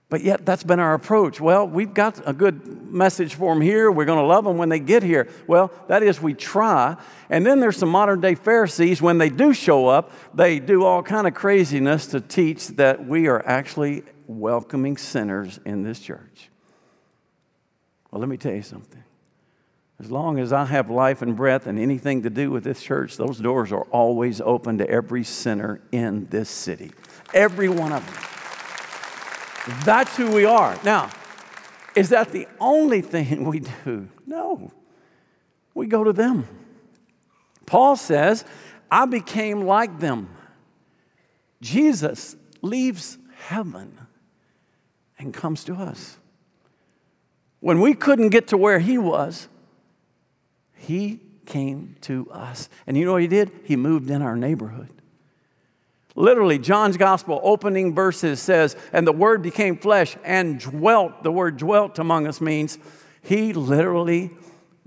But 0.09 0.25
yet, 0.25 0.45
that's 0.45 0.65
been 0.65 0.81
our 0.81 0.95
approach. 0.95 1.41
Well, 1.41 1.69
we've 1.69 1.95
got 1.95 2.21
a 2.29 2.33
good 2.33 2.93
message 2.93 3.37
for 3.37 3.55
them 3.55 3.63
here. 3.63 3.93
We're 3.93 4.07
going 4.07 4.19
to 4.19 4.25
love 4.25 4.45
them 4.45 4.59
when 4.59 4.69
they 4.69 4.81
get 4.81 5.05
here. 5.05 5.29
Well, 5.47 5.71
that 5.87 6.03
is, 6.03 6.21
we 6.21 6.35
try. 6.35 6.97
And 7.29 7.47
then 7.47 7.61
there's 7.61 7.77
some 7.77 7.91
modern 7.91 8.21
day 8.21 8.35
Pharisees. 8.35 9.01
When 9.01 9.19
they 9.19 9.29
do 9.29 9.55
show 9.55 9.87
up, 9.87 10.11
they 10.35 10.59
do 10.59 10.85
all 10.85 11.05
kind 11.05 11.29
of 11.29 11.35
craziness 11.35 12.09
to 12.09 12.21
teach 12.21 12.69
that 12.69 13.07
we 13.07 13.29
are 13.29 13.41
actually 13.47 14.03
welcoming 14.27 14.97
sinners 14.97 15.61
in 15.65 15.85
this 15.85 16.01
church. 16.01 16.51
Well, 18.11 18.19
let 18.19 18.29
me 18.29 18.37
tell 18.37 18.53
you 18.53 18.63
something. 18.63 19.05
As 20.01 20.11
long 20.11 20.39
as 20.39 20.51
I 20.51 20.65
have 20.65 20.89
life 20.89 21.21
and 21.21 21.37
breath 21.37 21.67
and 21.67 21.79
anything 21.79 22.23
to 22.23 22.31
do 22.31 22.51
with 22.51 22.65
this 22.65 22.83
church, 22.83 23.19
those 23.19 23.39
doors 23.39 23.71
are 23.71 23.85
always 23.91 24.41
open 24.41 24.79
to 24.79 24.89
every 24.89 25.23
sinner 25.25 25.83
in 25.93 26.27
this 26.31 26.49
city. 26.49 26.93
Every 27.35 27.69
one 27.69 27.93
of 27.93 28.05
them. 28.07 29.75
That's 29.85 30.17
who 30.17 30.31
we 30.31 30.47
are. 30.47 30.79
Now, 30.85 31.11
is 31.95 32.09
that 32.09 32.33
the 32.33 32.49
only 32.59 33.03
thing 33.03 33.45
we 33.49 33.61
do? 33.61 34.09
No. 34.27 34.73
We 35.75 35.87
go 35.87 36.03
to 36.03 36.15
them. 36.15 36.49
Paul 37.67 37.95
says, 37.95 38.47
I 38.91 39.05
became 39.05 39.67
like 39.67 40.01
them. 40.01 40.35
Jesus 41.61 42.37
leaves 42.63 43.19
heaven 43.37 43.99
and 45.19 45.35
comes 45.35 45.63
to 45.65 45.75
us. 45.75 46.19
When 47.61 47.81
we 47.83 47.93
couldn't 47.93 48.31
get 48.31 48.49
to 48.49 48.57
where 48.57 48.79
he 48.79 48.97
was, 48.97 49.49
he 50.81 51.21
came 51.47 51.97
to 52.03 52.29
us. 52.31 52.69
And 52.87 52.97
you 52.97 53.05
know 53.05 53.13
what 53.13 53.23
he 53.23 53.29
did? 53.29 53.51
He 53.65 53.77
moved 53.77 54.11
in 54.11 54.23
our 54.23 54.37
neighborhood. 54.37 54.89
Literally, 56.17 56.59
John's 56.59 56.97
gospel 56.97 57.41
opening 57.43 57.95
verses 57.95 58.41
says, 58.41 58.77
and 58.93 59.07
the 59.07 59.13
word 59.13 59.43
became 59.43 59.77
flesh 59.77 60.17
and 60.25 60.59
dwelt. 60.59 61.23
The 61.23 61.31
word 61.31 61.57
dwelt 61.57 61.99
among 61.99 62.27
us 62.27 62.41
means 62.41 62.79
he 63.23 63.53
literally 63.53 64.31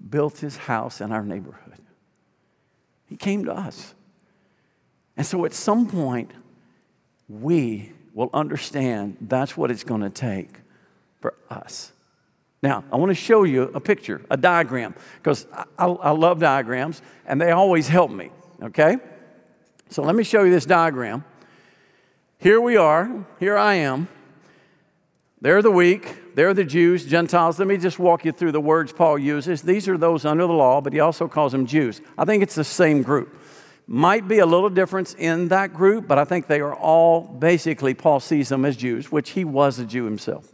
built 0.10 0.40
his 0.40 0.58
house 0.58 1.00
in 1.00 1.12
our 1.12 1.24
neighborhood. 1.24 1.80
He 3.06 3.16
came 3.16 3.46
to 3.46 3.54
us. 3.54 3.94
And 5.16 5.26
so 5.26 5.46
at 5.46 5.54
some 5.54 5.88
point, 5.88 6.32
we 7.30 7.92
will 8.14 8.30
understand 8.34 9.18
that's 9.22 9.56
what 9.56 9.72
it's 9.72 9.84
going 9.84 10.02
to 10.02 10.10
take 10.10 10.50
for 11.22 11.36
us. 11.50 11.92
Now, 12.64 12.86
I 12.94 12.96
want 12.96 13.10
to 13.10 13.16
show 13.16 13.44
you 13.44 13.64
a 13.74 13.82
picture, 13.82 14.22
a 14.32 14.38
diagram, 14.38 14.96
because 15.18 15.46
I, 15.78 15.86
I, 15.86 16.12
love 16.12 16.40
diagrams 16.40 17.02
and 17.26 17.40
they 17.40 17.52
always 17.52 17.90
help 17.90 18.10
me, 18.10 18.32
okay? 18.64 18.96
So 19.90 20.02
let 20.02 20.16
me 20.16 20.24
show 20.24 20.44
you 20.44 20.52
this 20.52 20.66
diagram. 20.66 21.26
Here 22.40 22.62
we 22.62 22.78
are, 22.78 23.26
here 23.38 23.58
I 23.58 23.76
am. 23.76 24.08
They're 25.42 25.62
the 25.62 25.72
weak, 25.72 26.36
they're 26.36 26.54
the 26.54 26.64
Jews, 26.64 27.06
Gentiles. 27.06 27.60
Let 27.60 27.68
me 27.68 27.76
just 27.76 28.00
walk 28.00 28.24
you 28.24 28.32
through 28.32 28.54
the 28.54 28.62
words 28.62 28.94
Paul 28.94 29.20
uses. 29.20 29.62
These 29.62 29.90
are 29.90 29.98
those 29.98 30.24
under 30.24 30.48
the 30.48 30.54
law, 30.54 30.80
but 30.80 30.94
he 30.94 31.02
also 31.02 31.28
calls 31.28 31.52
them 31.52 31.66
Jews. 31.66 32.00
I 32.18 32.24
think 32.24 32.42
it's 32.44 32.56
the 32.56 32.64
same 32.64 33.02
group. 33.04 33.38
Might 33.88 34.30
be 34.30 34.40
a 34.40 34.46
little 34.46 34.70
difference 34.70 35.16
in 35.16 35.50
that 35.50 35.74
group, 35.74 36.08
but 36.08 36.18
I 36.18 36.24
think 36.24 36.48
they 36.48 36.62
are 36.62 36.74
all 36.74 37.28
basically, 37.28 37.94
Paul 37.94 38.22
sees 38.22 38.48
them 38.48 38.64
as 38.64 38.78
Jews, 38.78 39.12
which 39.12 39.32
he 39.32 39.44
was 39.44 39.80
a 39.80 39.86
Jew 39.86 40.06
himself. 40.06 40.53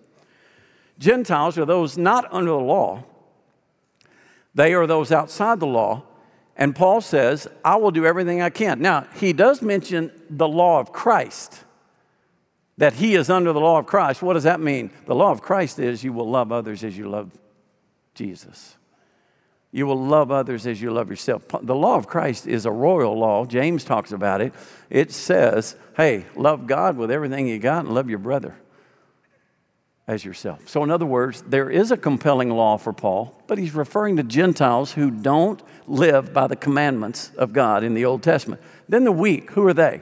Gentiles 0.99 1.57
are 1.57 1.65
those 1.65 1.97
not 1.97 2.27
under 2.31 2.51
the 2.51 2.57
law, 2.57 3.03
they 4.53 4.73
are 4.73 4.85
those 4.85 5.11
outside 5.11 5.59
the 5.59 5.67
law. 5.67 6.03
And 6.55 6.75
Paul 6.75 6.99
says, 6.99 7.47
I 7.63 7.77
will 7.77 7.91
do 7.91 8.05
everything 8.05 8.41
I 8.41 8.49
can. 8.49 8.81
Now, 8.81 9.07
he 9.15 9.31
does 9.31 9.61
mention 9.61 10.11
the 10.29 10.47
law 10.47 10.81
of 10.81 10.91
Christ, 10.91 11.63
that 12.77 12.91
he 12.93 13.15
is 13.15 13.29
under 13.29 13.53
the 13.53 13.61
law 13.61 13.79
of 13.79 13.85
Christ. 13.85 14.21
What 14.21 14.33
does 14.33 14.43
that 14.43 14.59
mean? 14.59 14.91
The 15.05 15.15
law 15.15 15.31
of 15.31 15.41
Christ 15.41 15.79
is 15.79 16.03
you 16.03 16.11
will 16.11 16.29
love 16.29 16.51
others 16.51 16.83
as 16.83 16.97
you 16.97 17.07
love 17.07 17.31
Jesus. 18.13 18.75
You 19.71 19.85
will 19.85 20.03
love 20.05 20.31
others 20.31 20.67
as 20.67 20.81
you 20.81 20.91
love 20.91 21.09
yourself. 21.09 21.47
The 21.47 21.75
law 21.75 21.95
of 21.95 22.07
Christ 22.07 22.45
is 22.45 22.65
a 22.65 22.71
royal 22.71 23.17
law. 23.17 23.45
James 23.45 23.85
talks 23.85 24.11
about 24.11 24.41
it. 24.41 24.53
It 24.89 25.13
says, 25.13 25.77
hey, 25.95 26.25
love 26.35 26.67
God 26.67 26.97
with 26.97 27.09
everything 27.09 27.47
you 27.47 27.57
got 27.57 27.85
and 27.85 27.95
love 27.95 28.09
your 28.09 28.19
brother 28.19 28.57
as 30.09 30.25
yourself. 30.25 30.67
So, 30.67 30.83
in 30.83 30.89
other 30.89 31.05
words, 31.05 31.43
there 31.43 31.69
is 31.69 31.91
a 31.91 31.97
compelling 31.97 32.49
law 32.49 32.77
for 32.77 32.91
Paul, 32.91 33.39
but 33.45 33.59
he's 33.59 33.75
referring 33.75 34.17
to 34.17 34.23
Gentiles 34.23 34.93
who 34.93 35.11
don't 35.11 35.61
live 35.85 36.33
by 36.33 36.47
the 36.47 36.55
commandments 36.55 37.31
of 37.37 37.53
God 37.53 37.83
in 37.83 37.93
the 37.93 38.05
Old 38.05 38.23
Testament. 38.23 38.59
Then 38.89 39.03
the 39.03 39.11
weak, 39.11 39.51
who 39.51 39.67
are 39.67 39.73
they? 39.73 40.01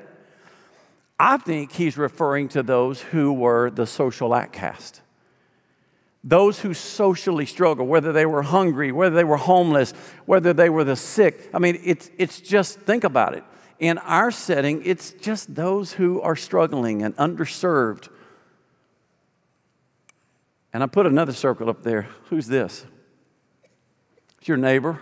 I 1.19 1.35
think 1.35 1.73
he's 1.73 1.97
referring 1.97 2.47
to 2.49 2.63
those 2.63 3.01
who 3.01 3.33
were 3.33 3.69
the 3.69 3.85
social 3.85 4.33
outcast. 4.33 5.01
Those 6.23 6.61
who 6.61 6.73
socially 6.73 7.45
struggle, 7.45 7.85
whether 7.85 8.13
they 8.13 8.25
were 8.25 8.43
hungry, 8.43 8.93
whether 8.93 9.15
they 9.15 9.25
were 9.25 9.35
homeless, 9.35 9.91
whether 10.25 10.53
they 10.53 10.69
were 10.69 10.85
the 10.85 10.95
sick. 10.95 11.49
I 11.53 11.59
mean, 11.59 11.81
it's, 11.83 12.09
it's 12.17 12.39
just, 12.39 12.79
think 12.79 13.03
about 13.03 13.33
it. 13.33 13.43
In 13.79 13.97
our 13.97 14.31
setting, 14.31 14.83
it's 14.85 15.11
just 15.11 15.53
those 15.53 15.91
who 15.91 16.21
are 16.21 16.37
struggling 16.37 17.03
and 17.03 17.13
underserved 17.17 18.07
and 20.77 20.83
I 20.83 20.85
put 20.85 21.07
another 21.07 21.33
circle 21.33 21.71
up 21.71 21.81
there. 21.81 22.07
Who's 22.25 22.45
this? 22.45 22.85
It's 24.37 24.47
your 24.47 24.57
neighbor 24.57 24.99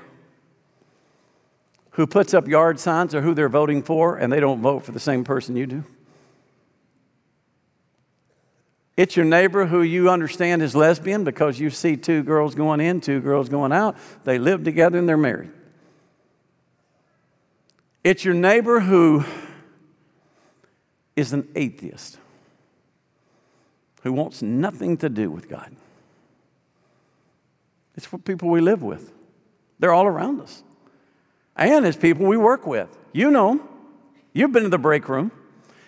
who 1.92 2.08
puts 2.08 2.34
up 2.34 2.48
yard 2.48 2.80
signs 2.80 3.14
or 3.14 3.22
who 3.22 3.34
they're 3.34 3.50
voting 3.50 3.84
for, 3.84 4.16
and 4.16 4.32
they 4.32 4.40
don't 4.40 4.62
vote 4.62 4.86
for 4.86 4.94
the 4.94 5.02
same 5.02 5.26
person 5.26 5.58
you 5.58 5.68
do. 5.68 5.84
It's 8.96 9.18
your 9.18 9.26
neighbor 9.26 9.66
who 9.66 9.82
you 9.82 10.10
understand 10.10 10.62
is 10.62 10.78
lesbian 10.78 11.26
because 11.26 11.60
you 11.60 11.70
see 11.70 11.98
two 11.98 12.24
girls 12.24 12.56
going 12.56 12.80
in, 12.80 13.02
two 13.02 13.20
girls 13.20 13.50
going 13.50 13.74
out. 13.74 13.98
They 14.24 14.40
live 14.40 14.64
together 14.64 14.98
and 14.98 15.10
they're 15.10 15.18
married. 15.18 15.52
It's 18.02 18.24
your 18.24 18.34
neighbor 18.34 18.80
who 18.80 19.26
is 21.18 21.34
an 21.34 21.50
atheist, 21.54 22.18
who 24.06 24.14
wants 24.14 24.44
nothing 24.44 24.96
to 24.98 25.10
do 25.10 25.32
with 25.32 25.50
God. 25.50 25.76
It's 27.96 28.12
what 28.12 28.24
people 28.24 28.50
we 28.50 28.62
live 28.62 28.84
with. 28.84 29.12
They're 29.80 29.94
all 29.94 30.06
around 30.06 30.42
us. 30.42 30.64
And 31.56 31.88
it's 31.88 31.98
people 31.98 32.28
we 32.28 32.38
work 32.38 32.68
with. 32.68 32.96
You 33.14 33.32
know 33.32 33.56
them. 33.56 33.68
You've 34.32 34.52
been 34.52 34.62
to 34.62 34.70
the 34.70 34.78
break 34.78 35.10
room. 35.10 35.32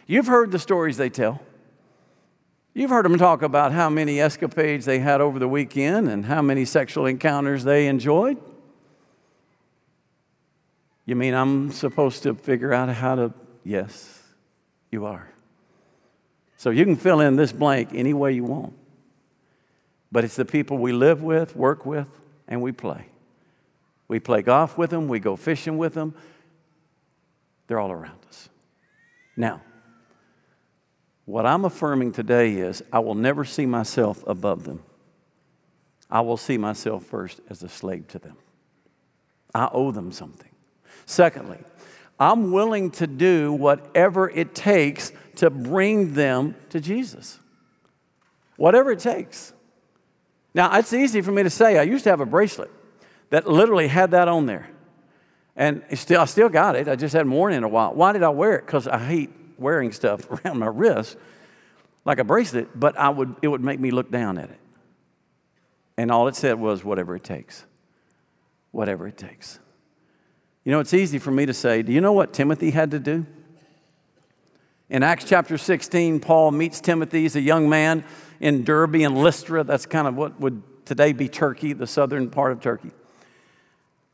You've 0.08 0.26
heard 0.26 0.52
the 0.52 0.58
stories 0.58 0.98
they 0.98 1.12
tell. 1.12 1.42
You've 2.74 2.90
heard 2.90 3.06
them 3.06 3.20
talk 3.20 3.44
about 3.44 3.72
how 3.72 3.88
many 3.88 4.20
escapades 4.20 4.86
they 4.86 4.98
had 4.98 5.22
over 5.22 5.38
the 5.38 5.48
weekend 5.48 6.10
and 6.10 6.26
how 6.26 6.42
many 6.42 6.66
sexual 6.66 7.06
encounters 7.06 7.66
they 7.66 7.86
enjoyed. 7.86 8.38
You 11.06 11.16
mean 11.16 11.36
I'm 11.36 11.72
supposed 11.72 12.24
to 12.24 12.34
figure 12.34 12.74
out 12.74 12.90
how 12.90 13.14
to? 13.14 13.34
Yes, 13.64 14.24
you 14.90 15.06
are. 15.06 15.30
So 16.58 16.72
you 16.72 16.84
can 16.84 16.96
fill 16.96 17.22
in 17.22 17.36
this 17.36 17.52
blank 17.52 17.90
any 17.94 18.14
way 18.14 18.34
you 18.34 18.44
want. 18.44 18.74
But 20.12 20.24
it's 20.24 20.36
the 20.36 20.46
people 20.46 20.78
we 20.78 20.92
live 20.92 21.22
with, 21.22 21.56
work 21.56 21.86
with, 21.86 22.08
and 22.48 22.62
we 22.62 22.72
play. 22.72 23.06
We 24.08 24.20
play 24.20 24.42
golf 24.42 24.78
with 24.78 24.90
them, 24.90 25.08
we 25.08 25.20
go 25.20 25.36
fishing 25.36 25.78
with 25.78 25.94
them. 25.94 26.16
They're 27.68 27.80
all 27.80 27.92
around 27.92 28.20
us. 28.28 28.50
Now, 29.36 29.62
what 31.26 31.46
I'm 31.46 31.66
affirming 31.66 32.14
today 32.14 32.54
is 32.54 32.82
I 32.92 33.00
will 33.00 33.16
never 33.16 33.44
see 33.44 33.66
myself 33.66 34.24
above 34.26 34.64
them. 34.64 34.82
I 36.10 36.22
will 36.22 36.38
see 36.38 36.58
myself 36.58 37.04
first 37.04 37.42
as 37.50 37.62
a 37.64 37.70
slave 37.70 38.08
to 38.10 38.20
them. 38.20 38.38
I 39.54 39.70
owe 39.74 39.92
them 39.92 40.14
something. 40.14 40.50
Secondly, 41.06 41.60
I'm 42.20 42.52
willing 42.52 42.92
to 42.92 43.08
do 43.08 43.54
whatever 43.54 44.30
it 44.30 44.56
takes 44.56 45.12
to 45.36 45.50
bring 45.50 46.14
them 46.14 46.56
to 46.70 46.80
Jesus. 46.80 47.40
Whatever 48.56 48.92
it 48.92 49.00
takes. 49.00 49.54
Now, 50.54 50.76
it's 50.78 50.94
easy 50.94 51.22
for 51.22 51.32
me 51.32 51.44
to 51.44 51.50
say. 51.50 51.78
I 51.78 51.84
used 51.84 52.04
to 52.06 52.10
have 52.10 52.22
a 52.22 52.26
bracelet 52.26 52.72
that 53.30 53.48
literally 53.48 53.88
had 53.88 54.12
that 54.12 54.28
on 54.28 54.48
there. 54.48 54.70
And 55.56 55.84
still, 55.94 56.22
I 56.22 56.26
still 56.26 56.50
got 56.50 56.76
it. 56.76 56.88
I 56.88 56.96
just 56.96 57.14
hadn't 57.14 57.32
worn 57.32 57.54
it 57.54 57.58
in 57.58 57.64
a 57.64 57.68
while. 57.68 57.94
Why 57.94 58.14
did 58.14 58.24
I 58.24 58.30
wear 58.30 58.56
it? 58.56 58.66
Because 58.66 58.88
I 58.88 58.98
hate 58.98 59.30
wearing 59.58 59.92
stuff 59.92 60.30
around 60.46 60.60
my 60.60 60.68
wrist 60.68 61.18
like 62.06 62.20
a 62.20 62.24
bracelet, 62.24 62.70
but 62.80 62.98
I 62.98 63.10
would, 63.10 63.36
it 63.42 63.50
would 63.50 63.62
make 63.62 63.80
me 63.80 63.92
look 63.92 64.10
down 64.10 64.38
at 64.38 64.50
it. 64.50 64.60
And 65.98 66.10
all 66.10 66.28
it 66.28 66.36
said 66.36 66.60
was, 66.60 66.84
whatever 66.84 67.16
it 67.16 67.24
takes. 67.24 67.66
Whatever 68.72 69.08
it 69.08 69.18
takes. 69.18 69.60
You 70.68 70.74
know, 70.74 70.82
it's 70.82 70.94
easy 70.94 71.18
for 71.18 71.32
me 71.32 71.46
to 71.46 71.54
say, 71.54 71.82
do 71.82 71.94
you 71.94 72.02
know 72.02 72.12
what 72.12 72.34
Timothy 72.34 72.72
had 72.72 72.92
to 72.92 73.00
do? 73.00 73.26
In 74.90 75.02
Acts 75.02 75.24
chapter 75.24 75.58
16, 75.58 76.20
Paul 76.20 76.52
meets 76.52 76.82
Timothy. 76.82 77.22
He's 77.22 77.38
a 77.38 77.42
young 77.42 77.70
man 77.70 78.04
in 78.42 78.66
Derbe 78.66 78.96
and 78.96 79.18
Lystra. 79.18 79.64
That's 79.64 79.86
kind 79.86 80.10
of 80.10 80.18
what 80.18 80.38
would 80.42 80.62
today 80.86 81.14
be 81.14 81.30
Turkey, 81.30 81.72
the 81.72 81.88
southern 81.88 82.30
part 82.30 82.52
of 82.52 82.60
Turkey. 82.60 82.92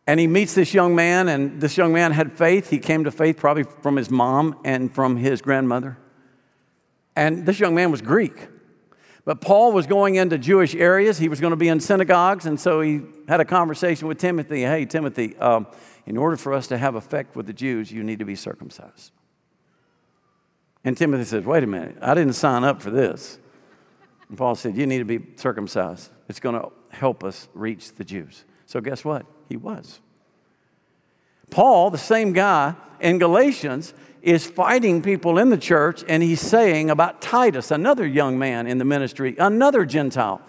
And 0.06 0.20
he 0.20 0.28
meets 0.28 0.54
this 0.54 0.76
young 0.76 0.94
man, 0.94 1.28
and 1.28 1.60
this 1.60 1.76
young 1.76 1.92
man 1.92 2.12
had 2.12 2.32
faith. 2.34 2.70
He 2.70 2.78
came 2.78 3.06
to 3.06 3.12
faith 3.12 3.38
probably 3.38 3.64
from 3.64 3.96
his 3.96 4.12
mom 4.12 4.60
and 4.64 4.94
from 4.94 5.18
his 5.18 5.42
grandmother. 5.42 5.98
And 7.16 7.48
this 7.48 7.60
young 7.60 7.74
man 7.74 7.90
was 7.90 8.04
Greek. 8.04 8.48
But 9.26 9.42
Paul 9.42 9.72
was 9.72 9.88
going 9.88 10.16
into 10.16 10.38
Jewish 10.38 10.76
areas. 10.76 11.18
He 11.18 11.30
was 11.30 11.40
going 11.40 11.52
to 11.52 11.58
be 11.58 11.70
in 11.70 11.80
synagogues. 11.80 12.46
And 12.46 12.60
so 12.60 12.82
he 12.82 13.02
had 13.28 13.40
a 13.40 13.46
conversation 13.46 14.08
with 14.08 14.20
Timothy. 14.20 14.62
Hey, 14.62 14.86
Timothy, 14.86 15.36
um, 15.38 15.66
in 16.06 16.18
order 16.18 16.36
for 16.36 16.54
us 16.54 16.68
to 16.68 16.78
have 16.78 16.96
effect 16.96 17.36
with 17.36 17.48
the 17.48 17.54
Jews, 17.54 17.92
you 17.92 18.04
need 18.04 18.20
to 18.20 18.26
be 18.26 18.36
circumcised. 18.36 19.12
And 20.84 20.98
Timothy 20.98 21.24
says, 21.24 21.46
Wait 21.46 21.64
a 21.64 21.68
minute, 21.68 21.98
I 22.02 22.14
didn't 22.14 22.34
sign 22.34 22.64
up 22.64 22.82
for 22.82 22.90
this. 22.90 23.40
And 24.30 24.38
Paul 24.38 24.56
said, 24.56 24.76
You 24.76 24.86
need 24.86 25.00
to 25.00 25.06
be 25.06 25.20
circumcised. 25.38 26.10
It's 26.28 26.40
going 26.40 26.60
to 26.60 26.70
help 26.90 27.24
us 27.24 27.48
reach 27.54 27.94
the 27.96 28.04
Jews. 28.04 28.44
So, 28.66 28.82
guess 28.82 29.06
what? 29.06 29.26
He 29.50 29.56
was. 29.56 30.00
Paul, 31.50 31.90
the 31.90 31.98
same 31.98 32.34
guy 32.34 32.76
in 33.00 33.20
Galatians, 33.20 33.94
is 34.22 34.46
fighting 34.46 35.02
people 35.02 35.38
in 35.38 35.50
the 35.50 35.58
church, 35.58 36.04
and 36.08 36.24
he's 36.24 36.42
saying 36.42 36.90
about 36.90 37.22
Titus, 37.22 37.72
another 37.72 38.08
young 38.08 38.40
man 38.40 38.68
in 38.68 38.78
the 38.78 38.86
ministry, 38.86 39.36
another 39.38 39.86
Gentile. 39.86 40.42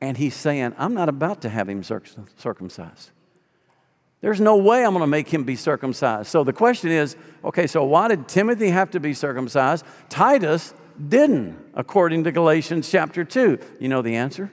And 0.00 0.18
he's 0.18 0.34
saying, 0.34 0.74
I'm 0.76 0.92
not 0.92 1.08
about 1.08 1.40
to 1.42 1.48
have 1.48 1.68
him 1.68 1.82
circumcised. 1.82 3.10
There's 4.24 4.40
no 4.40 4.56
way 4.56 4.86
I'm 4.86 4.92
going 4.92 5.02
to 5.02 5.06
make 5.06 5.28
him 5.28 5.44
be 5.44 5.54
circumcised. 5.54 6.28
So 6.28 6.44
the 6.44 6.52
question 6.54 6.90
is 6.90 7.14
okay, 7.44 7.66
so 7.66 7.84
why 7.84 8.08
did 8.08 8.26
Timothy 8.26 8.70
have 8.70 8.90
to 8.92 8.98
be 8.98 9.12
circumcised? 9.12 9.84
Titus 10.08 10.72
didn't, 11.10 11.58
according 11.74 12.24
to 12.24 12.32
Galatians 12.32 12.90
chapter 12.90 13.22
2. 13.22 13.58
You 13.80 13.88
know 13.90 14.00
the 14.00 14.16
answer? 14.16 14.50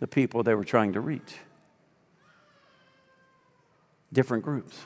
The 0.00 0.08
people 0.08 0.42
they 0.42 0.56
were 0.56 0.64
trying 0.64 0.94
to 0.94 1.00
reach. 1.00 1.36
Different 4.12 4.42
groups, 4.42 4.76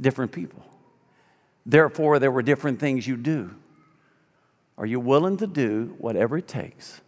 different 0.00 0.30
people. 0.30 0.64
Therefore, 1.66 2.20
there 2.20 2.30
were 2.30 2.42
different 2.42 2.78
things 2.78 3.04
you 3.04 3.16
do. 3.16 3.52
Are 4.78 4.86
you 4.86 5.00
willing 5.00 5.38
to 5.38 5.48
do 5.48 5.96
whatever 5.98 6.38
it 6.38 6.46
takes 6.46 7.00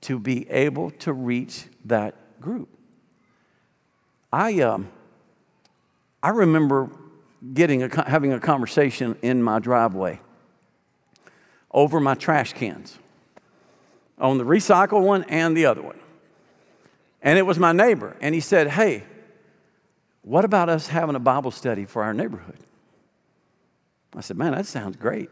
to 0.00 0.18
be 0.18 0.50
able 0.50 0.90
to 0.90 1.12
reach 1.12 1.66
that 1.84 2.40
group? 2.40 2.73
I, 4.34 4.62
um, 4.62 4.88
I 6.20 6.30
remember 6.30 6.90
getting 7.52 7.84
a, 7.84 8.10
having 8.10 8.32
a 8.32 8.40
conversation 8.40 9.16
in 9.22 9.40
my 9.40 9.60
driveway 9.60 10.18
over 11.70 12.00
my 12.00 12.16
trash 12.16 12.52
cans 12.52 12.98
on 14.18 14.38
the 14.38 14.44
recycle 14.44 15.02
one 15.02 15.22
and 15.28 15.56
the 15.56 15.66
other 15.66 15.82
one. 15.82 16.00
And 17.22 17.38
it 17.38 17.42
was 17.42 17.60
my 17.60 17.70
neighbor. 17.70 18.16
And 18.20 18.34
he 18.34 18.40
said, 18.40 18.66
Hey, 18.66 19.04
what 20.22 20.44
about 20.44 20.68
us 20.68 20.88
having 20.88 21.14
a 21.14 21.20
Bible 21.20 21.52
study 21.52 21.84
for 21.84 22.02
our 22.02 22.12
neighborhood? 22.12 22.58
I 24.16 24.20
said, 24.20 24.36
Man, 24.36 24.50
that 24.50 24.66
sounds 24.66 24.96
great. 24.96 25.30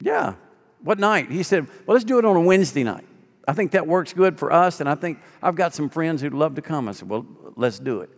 Yeah. 0.00 0.36
What 0.82 0.98
night? 0.98 1.30
He 1.30 1.42
said, 1.42 1.66
Well, 1.84 1.94
let's 1.94 2.04
do 2.04 2.18
it 2.18 2.24
on 2.24 2.34
a 2.34 2.40
Wednesday 2.40 2.82
night. 2.82 3.04
I 3.46 3.52
think 3.52 3.72
that 3.72 3.86
works 3.86 4.14
good 4.14 4.38
for 4.38 4.50
us, 4.50 4.80
and 4.80 4.88
I 4.88 4.94
think 4.94 5.18
I've 5.42 5.54
got 5.54 5.74
some 5.74 5.90
friends 5.90 6.22
who'd 6.22 6.32
love 6.32 6.54
to 6.54 6.62
come. 6.62 6.88
I 6.88 6.92
said, 6.92 7.10
Well, 7.10 7.26
let's 7.56 7.78
do 7.78 8.00
it. 8.00 8.10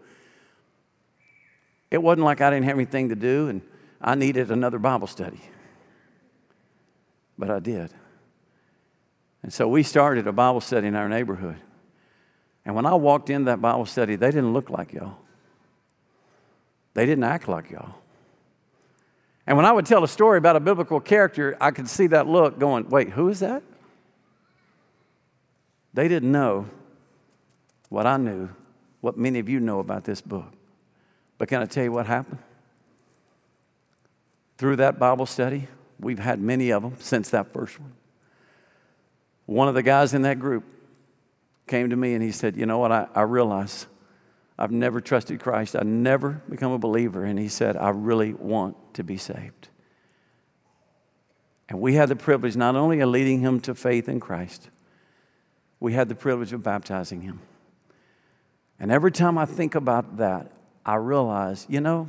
It 1.91 2.03
wasn't 2.03 2.25
like 2.25 2.41
I 2.41 2.51
didn't 2.51 2.65
have 2.65 2.77
anything 2.77 3.11
to 3.11 3.17
do 3.17 3.49
and 3.49 3.63
I 4.01 4.15
needed 4.15 4.51
another 4.51 4.79
Bible 4.79 5.07
study. 5.07 5.41
But 7.39 7.51
I 7.51 7.59
did. 7.59 7.91
And 9.43 9.53
so 9.53 9.69
we 9.69 9.83
started 9.83 10.27
a 10.27 10.33
Bible 10.33 10.61
study 10.61 10.89
in 10.89 10.97
our 10.97 11.09
neighborhood. 11.09 11.57
And 12.65 12.75
when 12.75 12.85
I 12.85 12.95
walked 12.95 13.31
into 13.31 13.47
that 13.47 13.61
Bible 13.61 13.87
study, 13.87 14.17
they 14.17 14.29
didn't 14.29 14.53
look 14.53 14.71
like 14.71 14.93
y'all. 14.93 15.19
They 16.95 17.07
didn't 17.07 17.25
act 17.25 17.47
like 17.47 17.71
y'all. 17.71 17.95
And 19.47 19.57
when 19.57 19.65
I 19.65 19.71
would 19.71 19.87
tell 19.87 20.03
a 20.03 20.09
story 20.09 20.39
about 20.39 20.57
a 20.57 20.61
biblical 20.61 20.99
character, 20.99 21.57
I 21.61 21.71
could 21.71 21.89
see 21.89 22.09
that 22.09 22.27
look 22.27 22.59
going, 22.59 22.89
wait, 22.89 23.11
who 23.11 23.29
is 23.29 23.41
that? 23.41 23.63
They 25.95 26.09
didn't 26.09 26.33
know 26.33 26.67
what 27.89 28.07
I 28.07 28.17
knew, 28.17 28.49
what 29.07 29.17
many 29.17 29.39
of 29.39 29.49
you 29.49 29.61
know 29.61 29.79
about 29.79 30.03
this 30.03 30.21
book. 30.21 30.53
But 31.39 31.47
can 31.47 31.63
I 31.63 31.67
tell 31.67 31.85
you 31.85 31.93
what 31.93 32.07
happened? 32.07 32.41
Through 34.59 34.77
that 34.77 34.99
Bible 34.99 35.27
study, 35.27 35.69
we've 36.01 36.19
had 36.19 36.41
many 36.41 36.71
of 36.71 36.83
them 36.83 36.97
since 36.99 37.31
that 37.31 37.53
first 37.53 37.79
one. 37.79 37.93
One 39.45 39.69
of 39.69 39.75
the 39.75 39.85
guys 39.85 40.13
in 40.13 40.23
that 40.23 40.41
group 40.41 40.65
came 41.69 41.91
to 41.91 41.95
me 41.95 42.15
and 42.15 42.23
he 42.23 42.33
said, 42.33 42.57
You 42.57 42.67
know 42.67 42.79
what? 42.79 42.91
I, 42.91 43.07
I 43.15 43.23
realize 43.23 43.87
I've 44.59 44.73
never 44.73 45.01
trusted 45.01 45.39
Christ. 45.39 45.77
I've 45.77 45.87
never 45.87 46.43
become 46.51 46.73
a 46.73 46.79
believer. 46.79 47.25
And 47.25 47.39
he 47.39 47.47
said, 47.47 47.77
I 47.77 47.91
really 47.91 48.35
want 48.35 48.77
to 48.95 49.05
be 49.05 49.19
saved. 49.19 49.69
And 51.69 51.81
we 51.81 51.95
had 51.95 52.09
the 52.09 52.17
privilege 52.17 52.57
not 52.57 52.75
only 52.75 52.99
of 52.99 53.11
leading 53.11 53.39
him 53.39 53.61
to 53.61 53.75
faith 53.77 54.09
in 54.09 54.19
Christ, 54.19 54.69
we 55.79 55.93
had 55.93 56.09
the 56.09 56.17
privilege 56.17 56.53
of 56.53 56.65
baptizing 56.65 57.21
him. 57.21 57.39
And 58.79 58.91
every 58.91 59.13
time 59.13 59.39
I 59.39 59.47
think 59.47 59.75
about 59.75 60.19
that, 60.19 60.51
I 60.85 60.97
realize, 60.97 61.67
you 61.69 61.81
know, 61.81 62.09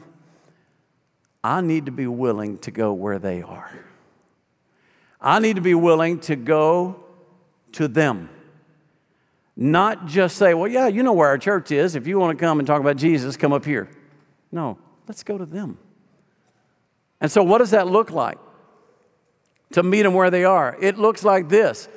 I 1.43 1.61
need 1.61 1.85
to 1.85 1.91
be 1.91 2.07
willing 2.07 2.57
to 2.59 2.71
go 2.71 2.93
where 2.93 3.19
they 3.19 3.41
are. 3.41 3.71
I 5.21 5.39
need 5.39 5.55
to 5.55 5.61
be 5.61 5.73
willing 5.73 6.19
to 6.21 6.35
go 6.35 7.03
to 7.73 7.87
them. 7.87 8.29
Not 9.55 10.05
just 10.05 10.37
say, 10.37 10.53
well, 10.53 10.69
yeah, 10.69 10.87
you 10.87 11.01
know 11.03 11.13
where 11.13 11.29
our 11.29 11.37
church 11.37 11.71
is. 11.71 11.95
If 11.95 12.05
you 12.05 12.19
want 12.19 12.37
to 12.37 12.45
come 12.45 12.59
and 12.59 12.67
talk 12.67 12.81
about 12.81 12.97
Jesus, 12.97 13.37
come 13.37 13.53
up 13.53 13.65
here. 13.65 13.89
No, 14.51 14.77
let's 15.07 15.23
go 15.23 15.37
to 15.37 15.45
them. 15.45 15.79
And 17.19 17.31
so, 17.31 17.43
what 17.43 17.57
does 17.57 17.71
that 17.71 17.87
look 17.87 18.11
like? 18.11 18.37
to 19.71 19.83
meet 19.83 20.03
them 20.03 20.13
where 20.13 20.29
they 20.29 20.43
are. 20.43 20.77
It 20.79 20.97
looks 20.97 21.23
like 21.23 21.49
this 21.49 21.87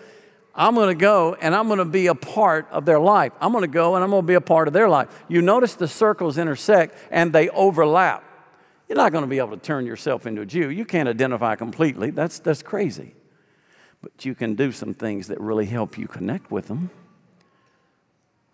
I'm 0.55 0.75
going 0.75 0.89
to 0.89 1.01
go 1.01 1.35
and 1.41 1.55
I'm 1.55 1.69
going 1.69 1.79
to 1.79 1.85
be 1.85 2.09
a 2.09 2.15
part 2.15 2.69
of 2.71 2.85
their 2.85 2.99
life. 2.99 3.33
I'm 3.41 3.53
going 3.53 3.63
to 3.63 3.69
go 3.69 3.95
and 3.95 4.05
I'm 4.05 4.11
going 4.11 4.23
to 4.23 4.27
be 4.27 4.35
a 4.35 4.41
part 4.41 4.69
of 4.69 4.75
their 4.75 4.89
life. 4.89 5.09
You 5.29 5.43
notice 5.43 5.75
the 5.75 5.89
circles 5.89 6.39
intersect 6.39 6.97
and 7.11 7.33
they 7.33 7.49
overlap. 7.51 8.25
You're 8.89 8.97
not 8.97 9.13
going 9.13 9.23
to 9.23 9.29
be 9.29 9.39
able 9.39 9.57
to 9.57 9.63
turn 9.63 9.87
yourself 9.87 10.27
into 10.27 10.43
a 10.43 10.47
Jew. 10.47 10.69
You 10.69 10.85
can't 10.85 11.09
identify 11.09 11.55
completely. 11.55 12.11
That's, 12.11 12.41
that's 12.41 12.63
crazy. 12.63 13.15
But 14.03 14.25
you 14.25 14.35
can 14.35 14.55
do 14.55 14.73
some 14.73 14.95
things 14.95 15.29
that 15.29 15.41
really 15.41 15.67
help 15.67 15.97
you 15.97 16.09
connect 16.09 16.51
with 16.51 16.67
them. 16.67 16.91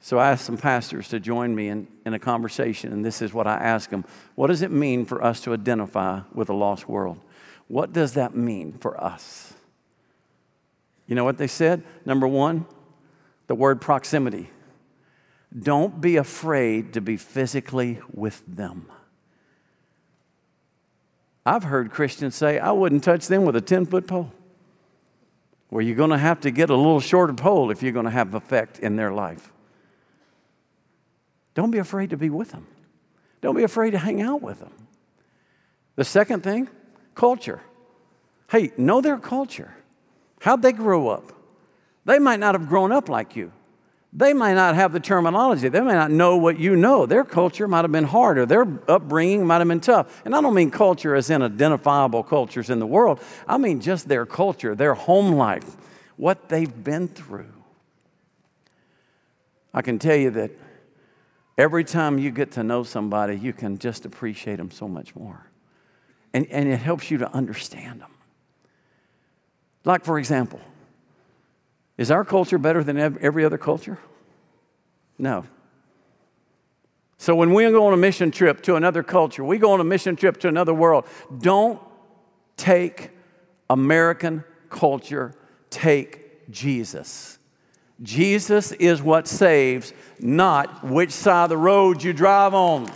So 0.01 0.19
I 0.19 0.31
asked 0.31 0.45
some 0.45 0.59
pastors 0.59 1.09
to 1.09 1.19
join 1.19 1.55
me 1.55 1.69
in, 1.69 1.89
in 2.05 2.15
a 2.15 2.19
conversation, 2.19 2.93
and 2.93 3.05
this 3.05 3.23
is 3.23 3.33
what 3.33 3.47
I 3.47 3.55
asked 3.55 3.91
them 3.91 4.05
What 4.35 4.49
does 4.49 4.63
it 4.63 4.71
mean 4.71 5.05
for 5.05 5.25
us 5.25 5.41
to 5.41 5.53
identify 5.53 6.21
with 6.33 6.49
a 6.49 6.55
lost 6.55 6.89
world? 6.89 7.21
What 7.67 7.93
does 7.93 8.13
that 8.13 8.37
mean 8.37 8.75
for 8.75 9.03
us? 9.03 9.55
You 11.07 11.15
know 11.15 11.25
what 11.25 11.39
they 11.39 11.47
said? 11.47 11.83
Number 12.05 12.27
one, 12.27 12.67
the 13.47 13.55
word 13.55 13.81
proximity. 13.81 14.51
Don't 15.57 16.01
be 16.01 16.17
afraid 16.17 16.93
to 16.95 17.01
be 17.01 17.17
physically 17.17 18.01
with 18.13 18.43
them. 18.47 18.91
I've 21.45 21.63
heard 21.63 21.91
Christians 21.91 22.35
say, 22.35 22.59
I 22.59 22.73
wouldn't 22.73 23.05
touch 23.05 23.29
them 23.29 23.45
with 23.45 23.55
a 23.55 23.61
10 23.61 23.87
foot 23.87 24.09
pole. 24.09 24.33
Well, 25.71 25.85
you're 25.85 25.97
going 25.97 26.11
to 26.11 26.19
have 26.19 26.41
to 26.41 26.51
get 26.51 26.71
a 26.71 26.77
little 26.77 27.01
shorter 27.01 27.33
pole 27.33 27.71
if 27.71 27.83
you're 27.83 27.93
going 27.93 28.05
to 28.05 28.11
have 28.11 28.35
effect 28.35 28.81
in 28.81 28.97
their 28.97 29.13
life. 29.13 29.53
Don't 31.55 31.71
be 31.71 31.79
afraid 31.79 32.11
to 32.11 32.17
be 32.17 32.31
with 32.31 32.51
them. 32.51 32.67
Don't 33.41 33.57
be 33.57 33.63
afraid 33.63 33.93
to 33.93 33.99
hang 33.99 34.21
out 34.21 34.43
with 34.43 34.59
them. 34.59 34.73
The 35.95 36.05
second 36.05 36.43
thing, 36.43 36.69
culture. 37.15 37.63
Hey, 38.51 38.73
know 38.77 39.01
their 39.01 39.19
culture. 39.19 39.75
How'd 40.41 40.63
they 40.63 40.73
grow 40.73 41.09
up? 41.09 41.33
They 42.05 42.19
might 42.19 42.41
not 42.41 42.55
have 42.55 42.69
grown 42.69 42.93
up 42.93 43.09
like 43.09 43.37
you. 43.37 43.53
They 44.13 44.33
might 44.33 44.55
not 44.55 44.77
have 44.77 44.93
the 44.93 45.01
terminology. 45.01 45.69
They 45.69 45.81
may 45.81 45.93
not 45.93 46.11
know 46.11 46.37
what 46.39 46.59
you 46.59 46.75
know. 46.75 47.05
Their 47.05 47.25
culture 47.25 47.69
might 47.69 47.83
have 47.83 47.93
been 47.93 48.05
harder. 48.05 48.47
Their 48.47 48.67
upbringing 48.89 49.47
might 49.47 49.59
have 49.59 49.69
been 49.69 49.81
tough. 49.81 50.23
And 50.25 50.35
I 50.35 50.41
don't 50.41 50.55
mean 50.55 50.71
culture 50.71 51.15
as 51.15 51.29
in 51.29 51.43
identifiable 51.43 52.23
cultures 52.23 52.71
in 52.71 52.79
the 52.79 52.87
world. 52.87 53.21
I 53.47 53.59
mean 53.59 53.81
just 53.81 54.09
their 54.09 54.25
culture, 54.25 54.75
their 54.75 54.95
home 54.95 55.33
life, 55.33 55.77
what 56.17 56.49
they've 56.49 56.83
been 56.83 57.09
through. 57.09 57.53
I 59.75 59.83
can 59.83 59.99
tell 59.99 60.17
you 60.17 60.31
that 60.31 60.53
every 61.59 61.85
time 61.85 62.19
you 62.19 62.31
get 62.31 62.53
to 62.53 62.63
know 62.63 62.85
somebody, 62.85 63.37
you 63.37 63.53
can 63.53 63.77
just 63.77 64.07
appreciate 64.07 64.57
them 64.57 64.71
so 64.71 64.89
much 64.89 65.15
more. 65.15 65.51
And, 66.33 66.47
and 66.47 66.71
it 66.71 66.79
helps 66.79 67.11
you 67.11 67.19
to 67.19 67.31
understand 67.35 68.01
them. 68.01 68.16
Like, 69.87 70.05
for 70.05 70.19
example, 70.19 70.61
is 71.97 72.11
our 72.11 72.25
culture 72.25 72.59
better 72.59 72.83
than 72.83 72.99
every 72.99 73.45
other 73.45 73.57
culture? 73.57 73.99
No. 75.17 75.45
So 77.19 77.35
when 77.35 77.55
we 77.55 77.63
go 77.71 77.87
on 77.87 77.95
a 77.95 77.97
mission 77.97 78.31
trip 78.31 78.63
to 78.65 78.75
another 78.75 79.03
culture, 79.03 79.45
we 79.45 79.59
go 79.59 79.73
on 79.73 79.81
a 79.81 79.85
mission 79.85 80.17
trip 80.17 80.39
to 80.41 80.49
another 80.49 80.75
world, 80.75 81.07
don't 81.39 81.81
take 82.57 83.11
American 83.71 84.45
culture, 84.69 85.35
take 85.71 86.51
Jesus. 86.51 87.39
Jesus 88.03 88.73
is 88.73 89.01
what 89.01 89.29
saves, 89.29 89.95
not 90.19 90.85
which 90.85 91.13
side 91.13 91.45
of 91.45 91.51
the 91.51 91.57
road 91.57 92.03
you 92.03 92.13
drive 92.13 92.55
on. 92.55 92.91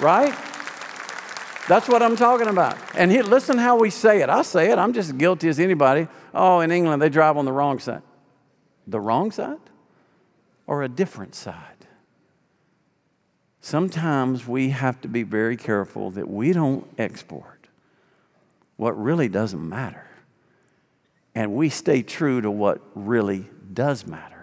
Right? 0.00 0.34
That's 1.68 1.88
what 1.88 2.02
I'm 2.02 2.16
talking 2.16 2.48
about. 2.48 2.78
And 2.94 3.12
he, 3.12 3.22
listen 3.22 3.58
how 3.58 3.76
we 3.76 3.90
say 3.90 4.22
it. 4.22 4.30
I 4.30 4.42
say 4.42 4.70
it, 4.70 4.78
I'm 4.78 4.92
just 4.92 5.10
as 5.10 5.12
guilty 5.12 5.48
as 5.48 5.60
anybody. 5.60 6.08
Oh, 6.34 6.60
in 6.60 6.70
England, 6.70 7.02
they 7.02 7.10
drive 7.10 7.36
on 7.36 7.44
the 7.44 7.52
wrong 7.52 7.78
side 7.78 8.02
the 8.88 8.98
wrong 8.98 9.30
side 9.30 9.58
or 10.66 10.82
a 10.82 10.88
different 10.88 11.34
side. 11.34 11.86
Sometimes 13.60 14.46
we 14.46 14.70
have 14.70 15.00
to 15.02 15.08
be 15.08 15.22
very 15.22 15.56
careful 15.56 16.10
that 16.12 16.28
we 16.28 16.52
don't 16.52 16.88
export 16.96 17.68
what 18.76 19.00
really 19.00 19.28
doesn't 19.28 19.68
matter. 19.68 20.06
And 21.34 21.54
we 21.54 21.68
stay 21.68 22.02
true 22.02 22.40
to 22.40 22.50
what 22.50 22.80
really 22.94 23.46
does 23.72 24.06
matter. 24.06 24.37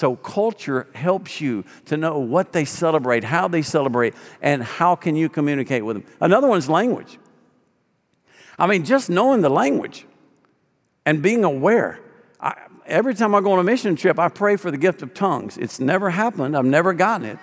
So 0.00 0.16
culture 0.16 0.86
helps 0.94 1.42
you 1.42 1.62
to 1.84 1.98
know 1.98 2.20
what 2.20 2.52
they 2.52 2.64
celebrate, 2.64 3.22
how 3.22 3.48
they 3.48 3.60
celebrate, 3.60 4.14
and 4.40 4.62
how 4.62 4.96
can 4.96 5.14
you 5.14 5.28
communicate 5.28 5.84
with 5.84 5.96
them. 5.96 6.06
Another 6.22 6.48
one's 6.48 6.70
language. 6.70 7.18
I 8.58 8.66
mean, 8.66 8.86
just 8.86 9.10
knowing 9.10 9.42
the 9.42 9.50
language 9.50 10.06
and 11.04 11.20
being 11.20 11.44
aware. 11.44 12.00
I, 12.40 12.54
every 12.86 13.14
time 13.14 13.34
I 13.34 13.42
go 13.42 13.52
on 13.52 13.58
a 13.58 13.62
mission 13.62 13.94
trip, 13.94 14.18
I 14.18 14.30
pray 14.30 14.56
for 14.56 14.70
the 14.70 14.78
gift 14.78 15.02
of 15.02 15.12
tongues. 15.12 15.58
It's 15.58 15.78
never 15.78 16.08
happened, 16.08 16.56
I've 16.56 16.64
never 16.64 16.94
gotten 16.94 17.26
it. 17.26 17.38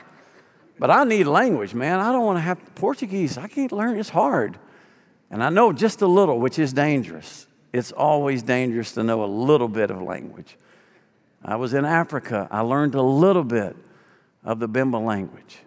But 0.80 0.89
I 0.89 1.04
need 1.04 1.26
language, 1.28 1.76
man. 1.76 2.00
I 2.00 2.12
don't 2.12 2.26
want 2.26 2.38
to 2.38 2.41
have 2.41 2.58
Portuguese. 2.74 3.38
I 3.38 3.48
can't 3.48 3.72
learn, 3.72 4.00
it's 4.00 4.10
hard. 4.10 4.58
And 5.30 5.43
I 5.43 5.50
know 5.50 5.72
just 5.74 6.02
a 6.02 6.08
little, 6.08 6.39
which 6.39 6.58
is 6.58 6.74
dangerous. 6.74 7.46
It's 7.72 7.91
always 7.91 8.41
dangerous 8.41 8.93
to 8.93 9.04
know 9.04 9.24
a 9.24 9.30
little 9.30 9.67
bit 9.67 9.91
of 9.91 10.02
language. 10.02 10.58
I 11.43 11.56
was 11.56 11.73
in 11.73 11.86
Africa, 11.86 12.47
I 12.52 12.62
learned 12.62 12.95
a 12.95 13.02
little 13.02 13.43
bit 13.43 13.76
of 14.43 14.60
the 14.60 14.67
Bemba 14.67 15.04
language. 15.04 15.60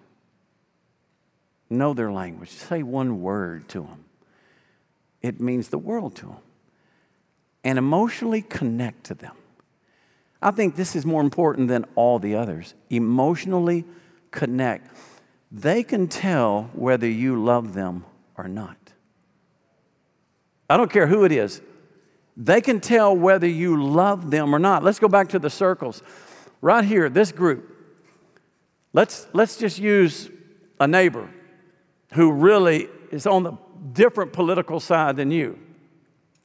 Know 1.68 1.94
their 1.94 2.11
language, 2.11 2.50
say 2.50 2.83
one 2.83 3.22
word 3.22 3.68
to 3.70 3.80
them. 3.80 4.04
It 5.22 5.40
means 5.40 5.68
the 5.68 5.78
world 5.78 6.16
to 6.16 6.26
them. 6.26 6.38
And 7.62 7.78
emotionally 7.78 8.42
connect 8.42 9.04
to 9.04 9.14
them. 9.14 9.35
I 10.42 10.50
think 10.50 10.76
this 10.76 10.96
is 10.96 11.04
more 11.04 11.20
important 11.20 11.68
than 11.68 11.85
all 11.94 12.18
the 12.18 12.35
others. 12.35 12.74
Emotionally 12.88 13.85
connect. 14.30 14.96
They 15.52 15.83
can 15.83 16.09
tell 16.09 16.70
whether 16.72 17.06
you 17.06 17.42
love 17.42 17.74
them 17.74 18.04
or 18.37 18.48
not. 18.48 18.76
I 20.68 20.76
don't 20.76 20.90
care 20.90 21.06
who 21.06 21.24
it 21.24 21.33
is. 21.33 21.61
They 22.37 22.61
can 22.61 22.81
tell 22.81 23.16
whether 23.16 23.47
you 23.47 23.83
love 23.83 24.31
them 24.31 24.55
or 24.55 24.59
not. 24.59 24.83
Let's 24.83 24.99
go 24.99 25.09
back 25.09 25.29
to 25.31 25.38
the 25.38 25.51
circles. 25.51 26.03
Right 26.61 26.85
here, 26.85 27.09
this 27.09 27.33
group. 27.33 27.77
Let's, 28.93 29.27
let's 29.33 29.57
just 29.57 29.79
use 29.79 30.31
a 30.79 30.87
neighbor 30.87 31.31
who 32.14 32.33
really 32.33 32.88
is 33.11 33.27
on 33.27 33.43
the 33.43 33.53
different 33.93 34.33
political 34.33 34.81
side 34.81 35.16
than 35.16 35.31
you. 35.31 35.59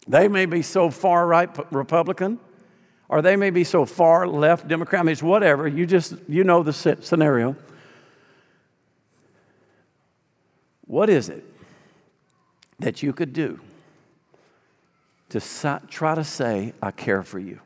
They 0.07 0.27
may 0.27 0.45
be 0.45 0.61
so 0.61 0.89
far 0.89 1.25
right 1.25 1.49
Republican, 1.73 2.39
or 3.09 3.21
they 3.21 3.35
may 3.35 3.49
be 3.49 3.63
so 3.63 3.85
far 3.85 4.27
left 4.27 4.67
Democrat. 4.67 5.01
I 5.01 5.03
mean, 5.03 5.13
it's 5.13 5.23
whatever. 5.23 5.67
You 5.67 5.85
just, 5.85 6.15
you 6.27 6.43
know 6.43 6.61
the 6.61 6.73
scenario. 6.73 7.55
What 10.85 11.09
is 11.09 11.29
it 11.29 11.43
that 12.79 13.01
you 13.01 13.13
could 13.13 13.33
do 13.33 13.59
to 15.29 15.81
try 15.89 16.15
to 16.15 16.23
say, 16.23 16.73
I 16.81 16.91
care 16.91 17.23
for 17.23 17.39
you? 17.39 17.59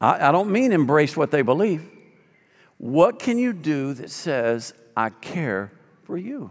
I, 0.00 0.28
I 0.28 0.32
don't 0.32 0.50
mean 0.50 0.72
embrace 0.72 1.16
what 1.16 1.30
they 1.30 1.42
believe. 1.42 1.88
What 2.78 3.18
can 3.18 3.38
you 3.38 3.52
do 3.52 3.94
that 3.94 4.10
says, 4.10 4.74
I 4.96 5.10
care 5.10 5.72
for 6.04 6.16
you? 6.16 6.50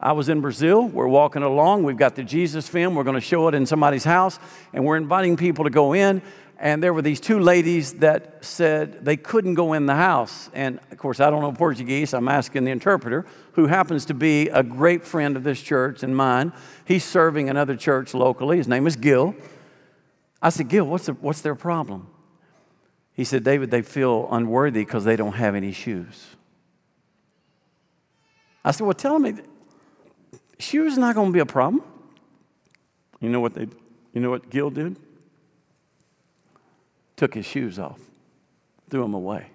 I 0.00 0.12
was 0.12 0.28
in 0.28 0.40
Brazil. 0.40 0.86
We're 0.86 1.08
walking 1.08 1.42
along. 1.42 1.82
We've 1.82 1.96
got 1.96 2.14
the 2.14 2.22
Jesus 2.22 2.68
film. 2.68 2.94
We're 2.94 3.04
going 3.04 3.16
to 3.16 3.20
show 3.20 3.48
it 3.48 3.54
in 3.54 3.66
somebody's 3.66 4.04
house, 4.04 4.38
and 4.72 4.84
we're 4.84 4.96
inviting 4.96 5.36
people 5.36 5.64
to 5.64 5.70
go 5.70 5.92
in. 5.92 6.22
And 6.60 6.82
there 6.82 6.92
were 6.92 7.02
these 7.02 7.20
two 7.20 7.38
ladies 7.38 7.94
that 7.94 8.44
said 8.44 9.04
they 9.04 9.16
couldn't 9.16 9.54
go 9.54 9.74
in 9.74 9.86
the 9.86 9.94
house. 9.94 10.50
And 10.52 10.80
of 10.90 10.98
course, 10.98 11.20
I 11.20 11.30
don't 11.30 11.40
know 11.40 11.52
Portuguese. 11.52 12.12
I'm 12.12 12.28
asking 12.28 12.64
the 12.64 12.72
interpreter, 12.72 13.26
who 13.52 13.66
happens 13.66 14.04
to 14.06 14.14
be 14.14 14.48
a 14.48 14.64
great 14.64 15.04
friend 15.04 15.36
of 15.36 15.44
this 15.44 15.62
church 15.62 16.02
and 16.02 16.16
mine. 16.16 16.52
He's 16.84 17.04
serving 17.04 17.48
another 17.48 17.76
church 17.76 18.12
locally. 18.12 18.56
His 18.56 18.66
name 18.66 18.88
is 18.88 18.96
Gil. 18.96 19.36
I 20.42 20.50
said, 20.50 20.68
Gil, 20.68 20.84
what's, 20.84 21.06
the, 21.06 21.12
what's 21.12 21.42
their 21.42 21.54
problem? 21.54 22.08
He 23.12 23.24
said, 23.24 23.44
David, 23.44 23.70
they 23.70 23.82
feel 23.82 24.28
unworthy 24.30 24.84
because 24.84 25.04
they 25.04 25.16
don't 25.16 25.34
have 25.34 25.54
any 25.54 25.72
shoes. 25.72 26.36
I 28.64 28.72
said, 28.72 28.84
Well, 28.84 28.94
tell 28.94 29.18
me, 29.18 29.34
shoes 30.58 30.98
not 30.98 31.14
going 31.14 31.28
to 31.28 31.32
be 31.32 31.40
a 31.40 31.46
problem. 31.46 31.84
You 33.20 33.28
know 33.28 33.40
what 33.40 33.54
they, 33.54 33.68
you 34.12 34.20
know 34.20 34.30
what 34.30 34.50
Gil 34.50 34.70
did? 34.70 34.96
Took 37.18 37.34
his 37.34 37.44
shoes 37.44 37.78
off, 37.78 38.00
threw 38.88 39.02
them 39.02 39.12
away, 39.12 39.48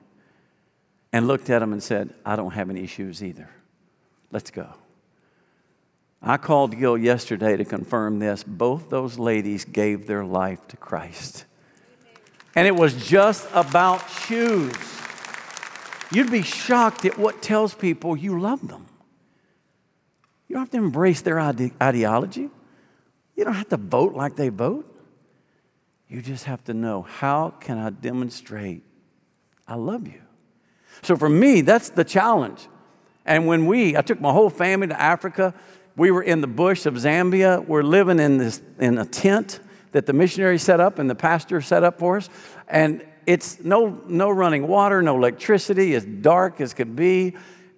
and 1.11 1.27
looked 1.27 1.49
at 1.49 1.61
him 1.61 1.73
and 1.73 1.81
said, 1.81 2.13
I 2.25 2.35
don't 2.35 2.51
have 2.51 2.69
any 2.69 2.85
shoes 2.85 3.23
either. 3.23 3.49
Let's 4.31 4.51
go. 4.51 4.67
I 6.21 6.37
called 6.37 6.77
Gil 6.77 6.97
yesterday 6.97 7.57
to 7.57 7.65
confirm 7.65 8.19
this. 8.19 8.43
Both 8.43 8.89
those 8.89 9.17
ladies 9.17 9.63
gave 9.63 10.07
their 10.07 10.25
life 10.25 10.67
to 10.67 10.77
Christ. 10.77 11.45
And 12.53 12.67
it 12.67 12.75
was 12.75 13.07
just 13.07 13.47
about 13.53 14.09
shoes. 14.09 14.73
You'd 16.11 16.31
be 16.31 16.43
shocked 16.43 17.05
at 17.05 17.17
what 17.17 17.41
tells 17.41 17.73
people 17.73 18.15
you 18.15 18.39
love 18.39 18.67
them. 18.67 18.85
You 20.47 20.55
don't 20.55 20.63
have 20.63 20.71
to 20.71 20.77
embrace 20.77 21.21
their 21.21 21.39
ide- 21.39 21.71
ideology. 21.81 22.49
You 23.37 23.43
don't 23.45 23.55
have 23.55 23.69
to 23.69 23.77
vote 23.77 24.13
like 24.13 24.35
they 24.35 24.49
vote. 24.49 24.92
You 26.13 26.21
just 26.21 26.45
have 26.45 26.63
to 26.65 26.75
know 26.75 27.01
how 27.01 27.55
can 27.59 27.79
I 27.79 27.89
demonstrate 27.89 28.83
I 29.67 29.75
love 29.75 30.07
you? 30.07 30.21
So 31.01 31.15
for 31.15 31.27
me, 31.27 31.61
that's 31.61 31.89
the 31.89 32.03
challenge. 32.03 32.67
And 33.25 33.47
when 33.47 33.65
we, 33.65 33.97
I 33.97 34.01
took 34.01 34.21
my 34.21 34.31
whole 34.31 34.51
family 34.51 34.87
to 34.89 35.01
Africa, 35.01 35.55
we 35.97 36.11
were 36.11 36.21
in 36.21 36.41
the 36.41 36.47
bush 36.47 36.85
of 36.85 36.93
Zambia. 36.95 37.65
We're 37.65 37.81
living 37.81 38.19
in 38.19 38.37
this 38.37 38.61
in 38.77 38.99
a 38.99 39.05
tent 39.05 39.59
that 39.93 40.05
the 40.05 40.13
missionary 40.13 40.59
set 40.59 40.79
up 40.79 40.99
and 40.99 41.09
the 41.09 41.15
pastor 41.15 41.61
set 41.61 41.83
up 41.83 41.97
for 41.97 42.17
us. 42.17 42.29
And 42.67 43.03
it's 43.25 43.59
no, 43.61 43.99
no 44.07 44.29
running 44.29 44.67
water, 44.67 45.01
no 45.01 45.17
electricity, 45.17 45.95
as 45.95 46.05
dark 46.05 46.61
as 46.61 46.75
could 46.75 46.95
be. 46.95 47.35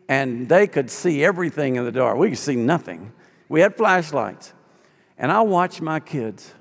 And 0.09 0.49
they 0.49 0.67
could 0.67 0.91
see 0.91 1.23
everything 1.23 1.77
in 1.77 1.85
the 1.85 1.91
dark. 1.91 2.17
We 2.17 2.31
could 2.31 2.37
see 2.37 2.57
nothing. 2.57 3.13
We 3.47 3.61
had 3.61 3.77
flashlights. 3.77 4.51
And 5.17 5.31
I 5.31 5.39
watched 5.39 5.81
my 5.81 6.01
kids 6.01 6.53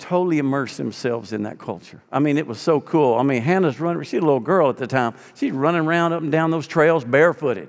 totally 0.00 0.38
immerse 0.38 0.76
themselves 0.76 1.32
in 1.32 1.44
that 1.44 1.58
culture. 1.58 2.02
I 2.10 2.18
mean, 2.18 2.38
it 2.38 2.46
was 2.46 2.58
so 2.58 2.80
cool. 2.80 3.14
I 3.14 3.22
mean, 3.22 3.42
Hannah's 3.42 3.78
running, 3.78 4.02
she's 4.02 4.14
a 4.14 4.24
little 4.24 4.40
girl 4.40 4.70
at 4.70 4.78
the 4.78 4.86
time. 4.86 5.14
She's 5.34 5.52
running 5.52 5.86
around 5.86 6.12
up 6.12 6.22
and 6.22 6.32
down 6.32 6.50
those 6.50 6.66
trails 6.66 7.04
barefooted. 7.04 7.68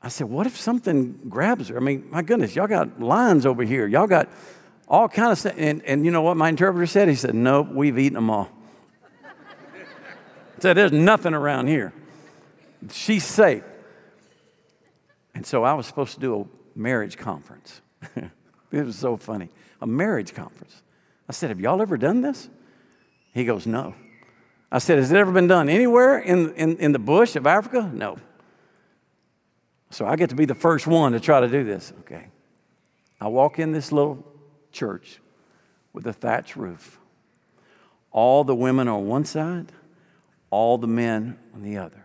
I 0.00 0.08
said, 0.08 0.28
what 0.28 0.46
if 0.46 0.56
something 0.56 1.18
grabs 1.28 1.68
her? 1.68 1.76
I 1.76 1.80
mean, 1.80 2.06
my 2.10 2.22
goodness, 2.22 2.54
y'all 2.54 2.68
got 2.68 3.00
lions 3.00 3.44
over 3.44 3.64
here. 3.64 3.86
Y'all 3.86 4.06
got 4.06 4.28
all 4.86 5.08
kind 5.08 5.32
of 5.32 5.38
stuff. 5.38 5.54
And, 5.58 5.84
and 5.84 6.04
you 6.04 6.12
know 6.12 6.22
what 6.22 6.36
my 6.36 6.48
interpreter 6.48 6.86
said? 6.86 7.08
He 7.08 7.16
said, 7.16 7.34
nope, 7.34 7.68
we've 7.72 7.98
eaten 7.98 8.14
them 8.14 8.30
all. 8.30 8.48
said, 10.60 10.76
there's 10.76 10.92
nothing 10.92 11.34
around 11.34 11.66
here. 11.66 11.92
She's 12.92 13.24
safe. 13.24 13.64
And 15.34 15.44
so 15.44 15.64
I 15.64 15.74
was 15.74 15.86
supposed 15.86 16.14
to 16.14 16.20
do 16.20 16.40
a 16.40 16.78
marriage 16.78 17.16
conference. 17.18 17.80
it 18.72 18.84
was 18.84 18.96
so 18.96 19.16
funny. 19.16 19.48
A 19.80 19.86
marriage 19.86 20.34
conference. 20.34 20.82
I 21.28 21.32
said, 21.32 21.50
Have 21.50 21.60
y'all 21.60 21.80
ever 21.82 21.96
done 21.96 22.20
this? 22.20 22.48
He 23.32 23.44
goes, 23.44 23.66
No. 23.66 23.94
I 24.70 24.78
said, 24.78 24.98
Has 24.98 25.10
it 25.10 25.16
ever 25.16 25.32
been 25.32 25.46
done 25.46 25.68
anywhere 25.68 26.18
in, 26.18 26.54
in, 26.54 26.76
in 26.78 26.92
the 26.92 26.98
bush 26.98 27.36
of 27.36 27.46
Africa? 27.46 27.90
No. 27.92 28.18
So 29.90 30.06
I 30.06 30.16
get 30.16 30.30
to 30.30 30.36
be 30.36 30.44
the 30.44 30.54
first 30.54 30.86
one 30.86 31.12
to 31.12 31.20
try 31.20 31.40
to 31.40 31.48
do 31.48 31.64
this. 31.64 31.92
Okay. 32.00 32.28
I 33.20 33.28
walk 33.28 33.58
in 33.58 33.72
this 33.72 33.90
little 33.90 34.24
church 34.70 35.18
with 35.92 36.06
a 36.06 36.12
thatch 36.12 36.56
roof. 36.56 36.98
All 38.10 38.44
the 38.44 38.54
women 38.54 38.88
on 38.88 39.06
one 39.06 39.24
side, 39.24 39.72
all 40.50 40.78
the 40.78 40.86
men 40.86 41.38
on 41.54 41.62
the 41.62 41.78
other. 41.78 42.04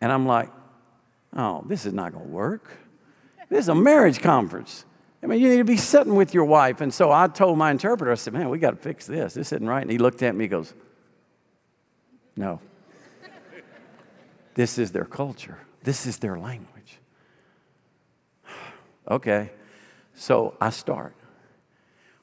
And 0.00 0.12
I'm 0.12 0.26
like, 0.26 0.50
oh, 1.36 1.64
this 1.66 1.86
is 1.86 1.92
not 1.92 2.12
going 2.12 2.24
to 2.24 2.30
work. 2.30 2.70
This 3.48 3.60
is 3.60 3.68
a 3.68 3.74
marriage 3.74 4.20
conference. 4.20 4.84
I 5.22 5.26
mean, 5.26 5.40
you 5.40 5.48
need 5.48 5.56
to 5.56 5.64
be 5.64 5.76
sitting 5.76 6.14
with 6.14 6.32
your 6.32 6.44
wife. 6.44 6.80
And 6.80 6.94
so 6.94 7.10
I 7.10 7.26
told 7.26 7.58
my 7.58 7.70
interpreter, 7.70 8.12
I 8.12 8.14
said, 8.14 8.32
man, 8.32 8.48
we 8.50 8.58
got 8.58 8.70
to 8.70 8.76
fix 8.76 9.06
this. 9.06 9.34
This 9.34 9.52
isn't 9.52 9.66
right. 9.66 9.82
And 9.82 9.90
he 9.90 9.98
looked 9.98 10.22
at 10.22 10.34
me, 10.34 10.44
he 10.44 10.48
goes, 10.48 10.74
no. 12.36 12.60
this 14.54 14.78
is 14.78 14.92
their 14.92 15.04
culture. 15.04 15.58
This 15.82 16.06
is 16.06 16.18
their 16.18 16.38
language. 16.38 16.98
okay. 19.10 19.50
So 20.14 20.54
I 20.60 20.70
start. 20.70 21.14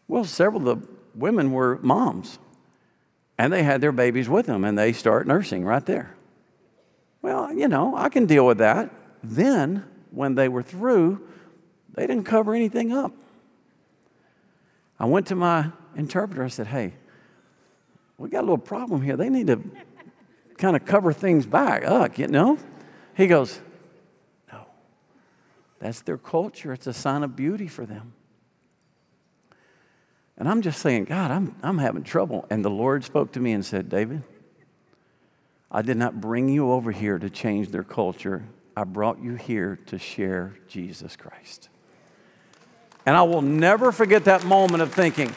Well, 0.08 0.23
several 0.23 0.69
of 0.69 0.81
the 0.81 0.88
women 1.15 1.51
were 1.51 1.79
moms, 1.81 2.39
and 3.38 3.51
they 3.51 3.63
had 3.63 3.81
their 3.81 3.91
babies 3.91 4.29
with 4.29 4.45
them, 4.45 4.63
and 4.63 4.77
they 4.77 4.93
start 4.93 5.27
nursing 5.27 5.65
right 5.65 5.86
there. 5.86 6.15
Well, 7.21 7.51
you 7.51 7.67
know, 7.67 7.95
I 7.95 8.10
can 8.10 8.25
deal 8.25 8.45
with 8.45 8.60
that. 8.60 8.91
Then, 9.23 9.86
when 10.12 10.36
they 10.36 10.47
were 10.47 10.62
through, 10.62 11.27
they 11.95 12.05
didn't 12.05 12.25
cover 12.25 12.53
anything 12.53 12.91
up. 12.91 13.13
I 14.99 15.05
went 15.05 15.27
to 15.27 15.36
my 15.36 15.71
interpreter. 15.95 16.43
I 16.43 16.49
said, 16.49 16.67
Hey, 16.67 16.93
we 18.17 18.29
got 18.29 18.39
a 18.39 18.41
little 18.41 18.58
problem 18.58 19.01
here. 19.01 19.17
They 19.17 19.29
need 19.29 19.47
to 19.47 19.62
kind 20.58 20.75
of 20.75 20.86
cover 20.86 21.12
things 21.12 21.45
back 21.45 21.86
up, 21.86 22.17
you 22.17 22.27
know? 22.27 22.58
He 23.15 23.27
goes, 23.27 23.60
No, 24.51 24.65
that's 25.79 26.01
their 26.01 26.17
culture. 26.17 26.73
It's 26.73 26.88
a 26.88 26.93
sign 26.93 27.23
of 27.23 27.36
beauty 27.36 27.67
for 27.67 27.86
them. 27.86 28.13
And 30.38 30.49
I'm 30.49 30.62
just 30.62 30.81
saying, 30.81 31.05
God, 31.05 31.31
I'm, 31.31 31.55
I'm 31.63 31.77
having 31.77 32.03
trouble. 32.03 32.45
And 32.49 32.63
the 32.63 32.69
Lord 32.69 33.05
spoke 33.05 33.31
to 33.34 33.39
me 33.39 33.53
and 33.53 33.65
said, 33.65 33.88
David, 33.88 34.23
I 35.71 35.81
did 35.81 35.97
not 35.97 36.19
bring 36.19 36.49
you 36.49 36.71
over 36.71 36.91
here 36.91 37.17
to 37.17 37.29
change 37.29 37.69
their 37.69 37.84
culture. 37.84 38.43
I 38.75 38.84
brought 38.84 39.21
you 39.21 39.36
here 39.36 39.79
to 39.86 39.97
share 39.97 40.58
Jesus 40.67 41.15
Christ. 41.15 41.69
And 43.05 43.15
I 43.15 43.23
will 43.23 43.41
never 43.41 43.91
forget 43.91 44.25
that 44.25 44.43
moment 44.45 44.81
of 44.81 44.93
thinking, 44.93 45.33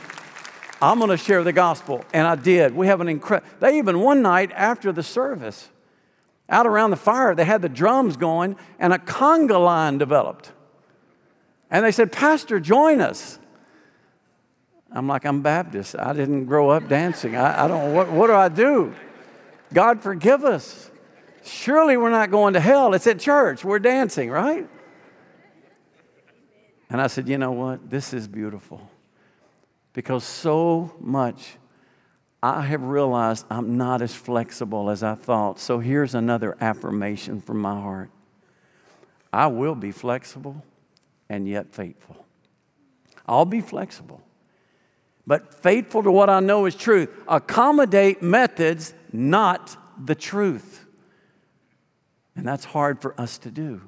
I'm 0.81 0.98
going 0.98 1.11
to 1.11 1.16
share 1.16 1.44
the 1.44 1.52
gospel. 1.52 2.04
And 2.12 2.26
I 2.26 2.35
did. 2.37 2.74
We 2.74 2.87
have 2.87 3.00
an 3.00 3.09
incredible, 3.09 3.48
they 3.61 3.78
even 3.78 4.00
one 4.00 4.22
night 4.22 4.52
after 4.54 4.92
the 4.92 5.02
service, 5.02 5.68
out 6.48 6.66
around 6.66 6.90
the 6.90 6.96
fire, 6.96 7.35
they 7.35 7.44
had 7.44 7.61
the 7.61 7.68
drums 7.68 8.16
going 8.16 8.57
and 8.78 8.92
a 8.92 8.98
conga 8.98 9.62
line 9.62 9.98
developed. 9.98 10.52
And 11.70 11.85
they 11.85 11.92
said, 11.92 12.11
Pastor, 12.11 12.59
join 12.59 13.00
us. 13.00 13.38
I'm 14.90 15.07
like, 15.07 15.26
I'm 15.26 15.42
Baptist. 15.42 15.94
I 15.98 16.14
didn't 16.14 16.46
grow 16.46 16.70
up 16.70 16.88
dancing. 16.88 17.37
I, 17.37 17.64
I 17.64 17.68
don't, 17.68 17.92
what, 17.92 18.11
what 18.11 18.28
do 18.28 18.35
I 18.35 18.48
do? 18.48 18.94
God 19.74 20.02
forgive 20.02 20.44
us. 20.44 20.90
Surely 21.44 21.98
we're 21.98 22.11
not 22.11 22.31
going 22.31 22.54
to 22.54 22.61
hell. 22.61 22.94
It's 22.94 23.07
at 23.07 23.18
church. 23.18 23.64
We're 23.64 23.78
dancing, 23.78 24.31
right? 24.31 24.66
And 26.90 27.01
I 27.01 27.07
said, 27.07 27.29
you 27.29 27.38
know 27.38 27.53
what? 27.53 27.90
This 27.90 28.14
is 28.14 28.27
beautiful. 28.27 28.88
Because 29.92 30.24
so 30.24 30.94
much 31.01 31.57
I 32.42 32.62
have 32.62 32.83
realized 32.83 33.46
I'm 33.51 33.77
not 33.77 34.01
as 34.01 34.14
flexible 34.14 34.90
as 34.90 35.03
I 35.03 35.14
thought. 35.14 35.59
So 35.59 35.81
here's 35.81 36.14
another 36.14 36.57
affirmation 36.61 37.40
from 37.40 37.61
my 37.61 37.81
heart 37.81 38.11
I 39.33 39.48
will 39.48 39.74
be 39.74 39.92
flexible 39.92 40.64
and 41.29 41.46
yet 41.46 41.74
faithful. 41.74 42.24
I'll 43.27 43.44
be 43.44 43.61
flexible, 43.61 44.22
but 45.27 45.62
faithful 45.62 46.03
to 46.03 46.11
what 46.11 46.31
I 46.31 46.40
know 46.40 46.64
is 46.64 46.74
truth. 46.74 47.11
Accommodate 47.29 48.22
methods, 48.22 48.94
not 49.12 49.77
the 50.03 50.14
truth. 50.14 50.87
And 52.35 52.46
that's 52.46 52.64
hard 52.64 53.03
for 53.03 53.20
us 53.20 53.37
to 53.38 53.51
do. 53.51 53.83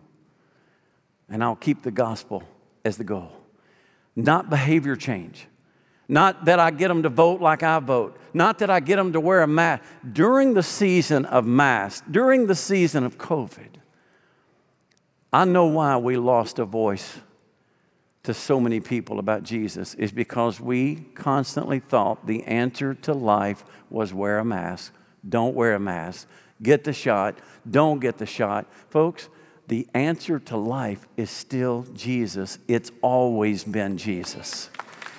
And 1.28 1.42
I'll 1.42 1.56
keep 1.56 1.82
the 1.82 1.92
gospel 1.92 2.42
as 2.84 2.96
the 2.96 3.04
goal, 3.04 3.32
not 4.16 4.50
behavior 4.50 4.96
change. 4.96 5.46
Not 6.08 6.46
that 6.46 6.58
I 6.58 6.72
get 6.72 6.88
them 6.88 7.04
to 7.04 7.08
vote 7.08 7.40
like 7.40 7.62
I 7.62 7.78
vote. 7.78 8.18
Not 8.34 8.58
that 8.58 8.68
I 8.68 8.80
get 8.80 8.96
them 8.96 9.12
to 9.12 9.20
wear 9.20 9.42
a 9.42 9.46
mask. 9.46 9.84
During 10.12 10.54
the 10.54 10.62
season 10.62 11.24
of 11.24 11.46
mask, 11.46 12.04
during 12.10 12.48
the 12.48 12.56
season 12.56 13.04
of 13.04 13.16
COVID, 13.16 13.76
I 15.32 15.44
know 15.44 15.66
why 15.66 15.96
we 15.98 16.16
lost 16.16 16.58
a 16.58 16.64
voice 16.64 17.20
to 18.24 18.34
so 18.34 18.60
many 18.60 18.80
people 18.80 19.18
about 19.18 19.44
Jesus 19.44 19.94
is 19.94 20.12
because 20.12 20.60
we 20.60 20.96
constantly 21.14 21.78
thought 21.78 22.26
the 22.26 22.42
answer 22.44 22.92
to 22.94 23.14
life 23.14 23.64
was 23.88 24.12
wear 24.12 24.38
a 24.38 24.44
mask, 24.44 24.92
don't 25.26 25.54
wear 25.54 25.74
a 25.74 25.80
mask, 25.80 26.28
get 26.62 26.84
the 26.84 26.92
shot, 26.92 27.38
don't 27.70 28.00
get 28.00 28.18
the 28.18 28.26
shot. 28.26 28.66
Folks, 28.90 29.28
the 29.70 29.86
answer 29.94 30.40
to 30.40 30.56
life 30.56 31.06
is 31.16 31.30
still 31.30 31.86
Jesus. 31.94 32.58
It's 32.66 32.90
always 33.02 33.62
been 33.62 33.96
Jesus. 33.96 34.68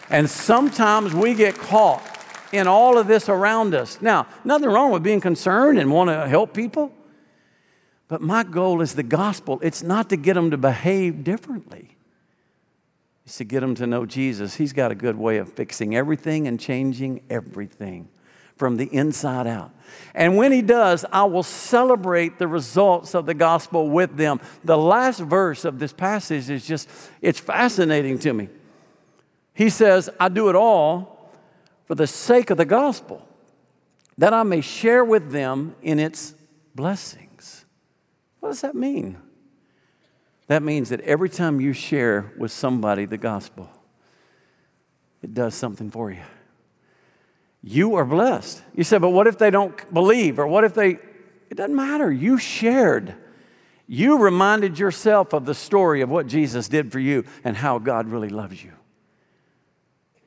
And 0.10 0.30
sometimes 0.30 1.14
we 1.14 1.34
get 1.34 1.56
caught 1.56 2.04
in 2.52 2.68
all 2.68 2.98
of 2.98 3.08
this 3.08 3.30
around 3.30 3.74
us. 3.74 4.02
Now, 4.02 4.28
nothing 4.44 4.68
wrong 4.68 4.92
with 4.92 5.04
being 5.04 5.22
concerned 5.22 5.80
and 5.80 5.90
want 5.90 6.10
to 6.10 6.28
help 6.28 6.54
people. 6.54 6.92
But 8.10 8.22
my 8.22 8.44
goal 8.44 8.82
is 8.82 8.94
the 8.94 9.04
gospel. 9.04 9.58
It's 9.64 9.84
not 9.84 10.10
to 10.10 10.18
get 10.18 10.34
them 10.34 10.52
to 10.52 10.58
behave 10.58 11.24
differently, 11.24 11.96
it's 13.26 13.38
to 13.38 13.46
get 13.46 13.62
them 13.62 13.74
to 13.76 13.88
know 13.88 14.06
Jesus. 14.06 14.56
He's 14.56 14.74
got 14.74 14.92
a 14.92 14.96
good 14.96 15.16
way 15.16 15.38
of 15.38 15.52
fixing 15.54 15.96
everything 15.96 16.46
and 16.46 16.60
changing 16.60 17.22
everything 17.30 18.10
from 18.58 18.76
the 18.76 18.94
inside 18.94 19.48
out. 19.48 19.72
And 20.14 20.38
when 20.38 20.52
he 20.52 20.62
does, 20.62 21.06
I 21.12 21.24
will 21.24 21.44
celebrate 21.44 22.38
the 22.38 22.48
results 22.48 23.16
of 23.16 23.26
the 23.26 23.34
gospel 23.34 23.90
with 23.90 24.18
them. 24.18 24.40
The 24.64 24.78
last 24.78 25.20
verse 25.20 25.66
of 25.66 25.80
this 25.80 25.94
passage 25.94 26.50
is 26.50 26.66
just, 26.68 26.90
it's 27.22 27.40
fascinating 27.40 28.20
to 28.20 28.34
me. 28.34 28.50
He 29.54 29.70
says, 29.70 30.10
I 30.20 30.30
do 30.30 30.50
it 30.50 30.56
all 30.56 31.30
for 31.86 31.96
the 31.96 32.08
sake 32.08 32.50
of 32.50 32.58
the 32.58 32.66
gospel, 32.66 33.28
that 34.18 34.34
I 34.34 34.44
may 34.44 34.62
share 34.62 35.04
with 35.04 35.32
them 35.32 35.76
in 35.82 36.00
its 36.00 36.34
blessings. 36.74 37.66
What 38.40 38.50
does 38.50 38.62
that 38.62 38.76
mean? 38.76 39.18
That 40.48 40.64
means 40.64 40.90
that 40.90 41.02
every 41.02 41.30
time 41.30 41.62
you 41.62 41.74
share 41.74 42.34
with 42.38 42.52
somebody 42.52 43.06
the 43.06 43.18
gospel, 43.18 43.70
it 45.22 45.34
does 45.34 45.56
something 45.56 45.92
for 45.92 46.12
you 46.12 46.22
you 47.64 47.96
are 47.96 48.06
blessed. 48.06 48.62
You 48.76 48.84
said, 48.84 49.02
but 49.02 49.10
what 49.10 49.28
if 49.28 49.38
they 49.38 49.52
don't 49.52 49.94
believe? 49.94 50.40
Or 50.40 50.48
what 50.48 50.64
if 50.64 50.74
they, 50.74 50.92
it 51.50 51.56
doesn't 51.56 51.76
matter. 51.76 52.12
You 52.12 52.38
shared. 52.38 53.14
You 53.88 54.20
reminded 54.20 54.80
yourself 54.80 55.34
of 55.34 55.46
the 55.46 55.54
story 55.54 56.02
of 56.02 56.10
what 56.10 56.28
Jesus 56.28 56.68
did 56.68 56.92
for 56.92 57.00
you 57.00 57.26
and 57.44 57.56
how 57.56 57.78
God 57.78 58.08
really 58.08 58.30
loves 58.30 58.64
you. 58.64 58.72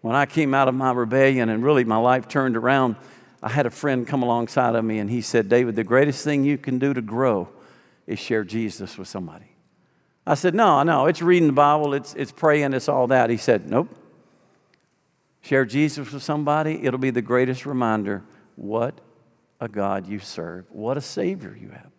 When 0.00 0.14
I 0.14 0.26
came 0.26 0.54
out 0.54 0.68
of 0.68 0.74
my 0.74 0.92
rebellion 0.92 1.48
and 1.48 1.64
really 1.64 1.84
my 1.84 1.96
life 1.96 2.28
turned 2.28 2.56
around, 2.56 2.96
I 3.42 3.48
had 3.48 3.66
a 3.66 3.70
friend 3.70 4.06
come 4.06 4.22
alongside 4.22 4.74
of 4.74 4.84
me 4.84 4.98
and 4.98 5.10
he 5.10 5.22
said, 5.22 5.48
David, 5.48 5.76
the 5.76 5.84
greatest 5.84 6.22
thing 6.24 6.44
you 6.44 6.58
can 6.58 6.78
do 6.78 6.94
to 6.94 7.00
grow 7.00 7.48
is 8.06 8.18
share 8.18 8.44
Jesus 8.44 8.98
with 8.98 9.08
somebody. 9.08 9.46
I 10.26 10.34
said, 10.34 10.54
No, 10.54 10.82
no, 10.82 11.06
it's 11.06 11.22
reading 11.22 11.48
the 11.48 11.54
Bible, 11.54 11.94
it's, 11.94 12.14
it's 12.14 12.32
praying, 12.32 12.74
it's 12.74 12.88
all 12.88 13.06
that. 13.08 13.30
He 13.30 13.36
said, 13.36 13.68
Nope. 13.68 13.88
Share 15.44 15.66
Jesus 15.66 16.10
with 16.10 16.22
somebody, 16.22 16.86
it'll 16.86 16.98
be 16.98 17.10
the 17.10 17.20
greatest 17.20 17.66
reminder 17.66 18.22
what 18.56 18.98
a 19.60 19.68
God 19.68 20.06
you 20.06 20.18
serve, 20.18 20.64
what 20.70 20.96
a 20.96 21.02
Savior 21.02 21.54
you 21.54 21.68
have. 21.68 21.90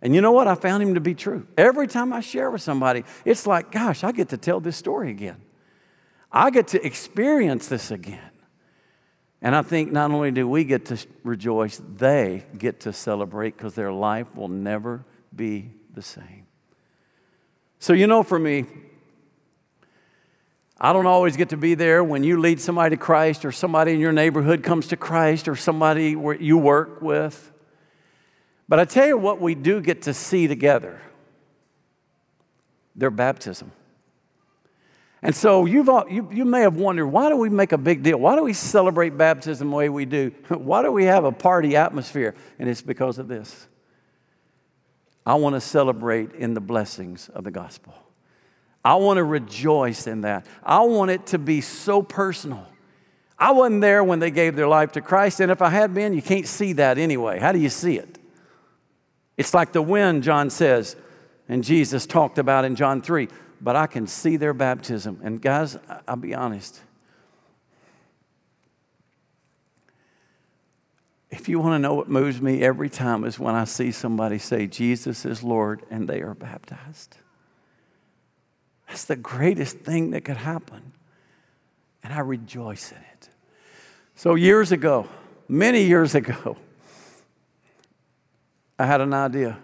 And 0.00 0.14
you 0.14 0.20
know 0.20 0.30
what? 0.30 0.46
I 0.46 0.54
found 0.54 0.84
him 0.84 0.94
to 0.94 1.00
be 1.00 1.12
true. 1.12 1.48
Every 1.56 1.88
time 1.88 2.12
I 2.12 2.20
share 2.20 2.52
with 2.52 2.62
somebody, 2.62 3.02
it's 3.24 3.48
like, 3.48 3.72
gosh, 3.72 4.04
I 4.04 4.12
get 4.12 4.28
to 4.28 4.36
tell 4.36 4.60
this 4.60 4.76
story 4.76 5.10
again. 5.10 5.42
I 6.30 6.50
get 6.50 6.68
to 6.68 6.86
experience 6.86 7.66
this 7.66 7.90
again. 7.90 8.30
And 9.42 9.56
I 9.56 9.62
think 9.62 9.90
not 9.90 10.12
only 10.12 10.30
do 10.30 10.46
we 10.48 10.62
get 10.62 10.86
to 10.86 11.04
rejoice, 11.24 11.82
they 11.96 12.44
get 12.56 12.78
to 12.80 12.92
celebrate 12.92 13.56
because 13.56 13.74
their 13.74 13.92
life 13.92 14.32
will 14.36 14.46
never 14.46 15.04
be 15.34 15.72
the 15.94 16.02
same. 16.02 16.46
So, 17.80 17.92
you 17.92 18.06
know, 18.06 18.22
for 18.22 18.38
me, 18.38 18.66
I 20.80 20.92
don't 20.92 21.06
always 21.06 21.36
get 21.36 21.48
to 21.48 21.56
be 21.56 21.74
there 21.74 22.04
when 22.04 22.22
you 22.22 22.38
lead 22.38 22.60
somebody 22.60 22.94
to 22.94 23.02
Christ 23.02 23.44
or 23.44 23.50
somebody 23.50 23.92
in 23.92 24.00
your 24.00 24.12
neighborhood 24.12 24.62
comes 24.62 24.88
to 24.88 24.96
Christ 24.96 25.48
or 25.48 25.56
somebody 25.56 26.10
you 26.40 26.56
work 26.56 27.02
with. 27.02 27.52
But 28.68 28.78
I 28.78 28.84
tell 28.84 29.06
you 29.06 29.18
what, 29.18 29.40
we 29.40 29.54
do 29.54 29.80
get 29.80 30.02
to 30.02 30.14
see 30.14 30.46
together 30.46 31.00
their 32.94 33.10
baptism. 33.10 33.72
And 35.20 35.34
so 35.34 35.64
you've 35.64 35.88
you, 36.10 36.28
you 36.32 36.44
may 36.44 36.60
have 36.60 36.76
wondered 36.76 37.08
why 37.08 37.28
do 37.28 37.36
we 37.36 37.48
make 37.48 37.72
a 37.72 37.78
big 37.78 38.04
deal? 38.04 38.18
Why 38.18 38.36
do 38.36 38.44
we 38.44 38.52
celebrate 38.52 39.16
baptism 39.16 39.70
the 39.70 39.76
way 39.76 39.88
we 39.88 40.04
do? 40.04 40.32
why 40.48 40.82
do 40.82 40.92
we 40.92 41.04
have 41.04 41.24
a 41.24 41.32
party 41.32 41.74
atmosphere? 41.74 42.36
And 42.58 42.68
it's 42.68 42.82
because 42.82 43.18
of 43.18 43.26
this. 43.26 43.66
I 45.26 45.34
want 45.34 45.56
to 45.56 45.60
celebrate 45.60 46.34
in 46.34 46.54
the 46.54 46.60
blessings 46.60 47.28
of 47.30 47.42
the 47.42 47.50
gospel. 47.50 47.94
I 48.84 48.94
want 48.94 49.18
to 49.18 49.24
rejoice 49.24 50.06
in 50.06 50.22
that. 50.22 50.46
I 50.62 50.80
want 50.80 51.10
it 51.10 51.26
to 51.28 51.38
be 51.38 51.60
so 51.60 52.02
personal. 52.02 52.66
I 53.38 53.52
wasn't 53.52 53.82
there 53.82 54.02
when 54.02 54.18
they 54.18 54.30
gave 54.30 54.56
their 54.56 54.68
life 54.68 54.92
to 54.92 55.00
Christ, 55.00 55.40
and 55.40 55.50
if 55.52 55.62
I 55.62 55.68
had 55.68 55.94
been, 55.94 56.12
you 56.12 56.22
can't 56.22 56.46
see 56.46 56.72
that 56.74 56.98
anyway. 56.98 57.38
How 57.38 57.52
do 57.52 57.58
you 57.58 57.68
see 57.68 57.96
it? 57.96 58.18
It's 59.36 59.54
like 59.54 59.72
the 59.72 59.82
wind, 59.82 60.24
John 60.24 60.50
says, 60.50 60.96
and 61.48 61.62
Jesus 61.62 62.06
talked 62.06 62.38
about 62.38 62.64
in 62.64 62.74
John 62.74 63.00
3, 63.00 63.28
but 63.60 63.76
I 63.76 63.86
can 63.86 64.06
see 64.06 64.36
their 64.36 64.52
baptism. 64.52 65.20
And 65.22 65.40
guys, 65.40 65.78
I'll 66.06 66.16
be 66.16 66.34
honest. 66.34 66.80
If 71.30 71.48
you 71.48 71.60
want 71.60 71.74
to 71.74 71.78
know 71.78 71.94
what 71.94 72.08
moves 72.08 72.40
me 72.40 72.62
every 72.62 72.88
time 72.88 73.24
is 73.24 73.38
when 73.38 73.54
I 73.54 73.64
see 73.64 73.92
somebody 73.92 74.38
say, 74.38 74.66
Jesus 74.66 75.24
is 75.24 75.42
Lord, 75.42 75.84
and 75.90 76.08
they 76.08 76.22
are 76.22 76.34
baptized. 76.34 77.18
That's 78.88 79.04
the 79.04 79.16
greatest 79.16 79.78
thing 79.78 80.10
that 80.10 80.24
could 80.24 80.36
happen. 80.36 80.92
And 82.02 82.12
I 82.12 82.20
rejoice 82.20 82.90
in 82.90 82.98
it. 82.98 83.28
So, 84.14 84.34
years 84.34 84.72
ago, 84.72 85.06
many 85.46 85.84
years 85.84 86.14
ago, 86.14 86.56
I 88.78 88.86
had 88.86 89.00
an 89.00 89.12
idea. 89.12 89.58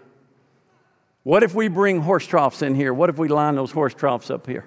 What 1.23 1.41
if 1.41 1.55
we 1.55 1.67
bring 1.67 2.01
horse 2.01 2.25
troughs 2.25 2.61
in 2.61 2.75
here? 2.75 2.93
What 2.93 3.09
if 3.09 3.17
we 3.17 3.27
line 3.27 3.55
those 3.55 3.71
horse 3.71 3.93
troughs 3.93 4.29
up 4.29 4.45
here? 4.45 4.65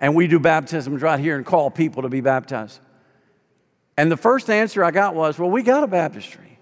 And 0.00 0.14
we 0.14 0.26
do 0.26 0.38
baptisms 0.38 1.02
right 1.02 1.20
here 1.20 1.36
and 1.36 1.44
call 1.44 1.70
people 1.70 2.02
to 2.02 2.08
be 2.08 2.22
baptized. 2.22 2.80
And 3.98 4.10
the 4.10 4.16
first 4.16 4.48
answer 4.48 4.82
I 4.82 4.90
got 4.90 5.14
was, 5.14 5.38
well, 5.38 5.50
we 5.50 5.62
got 5.62 5.82
a 5.82 5.86
baptistry. 5.86 6.58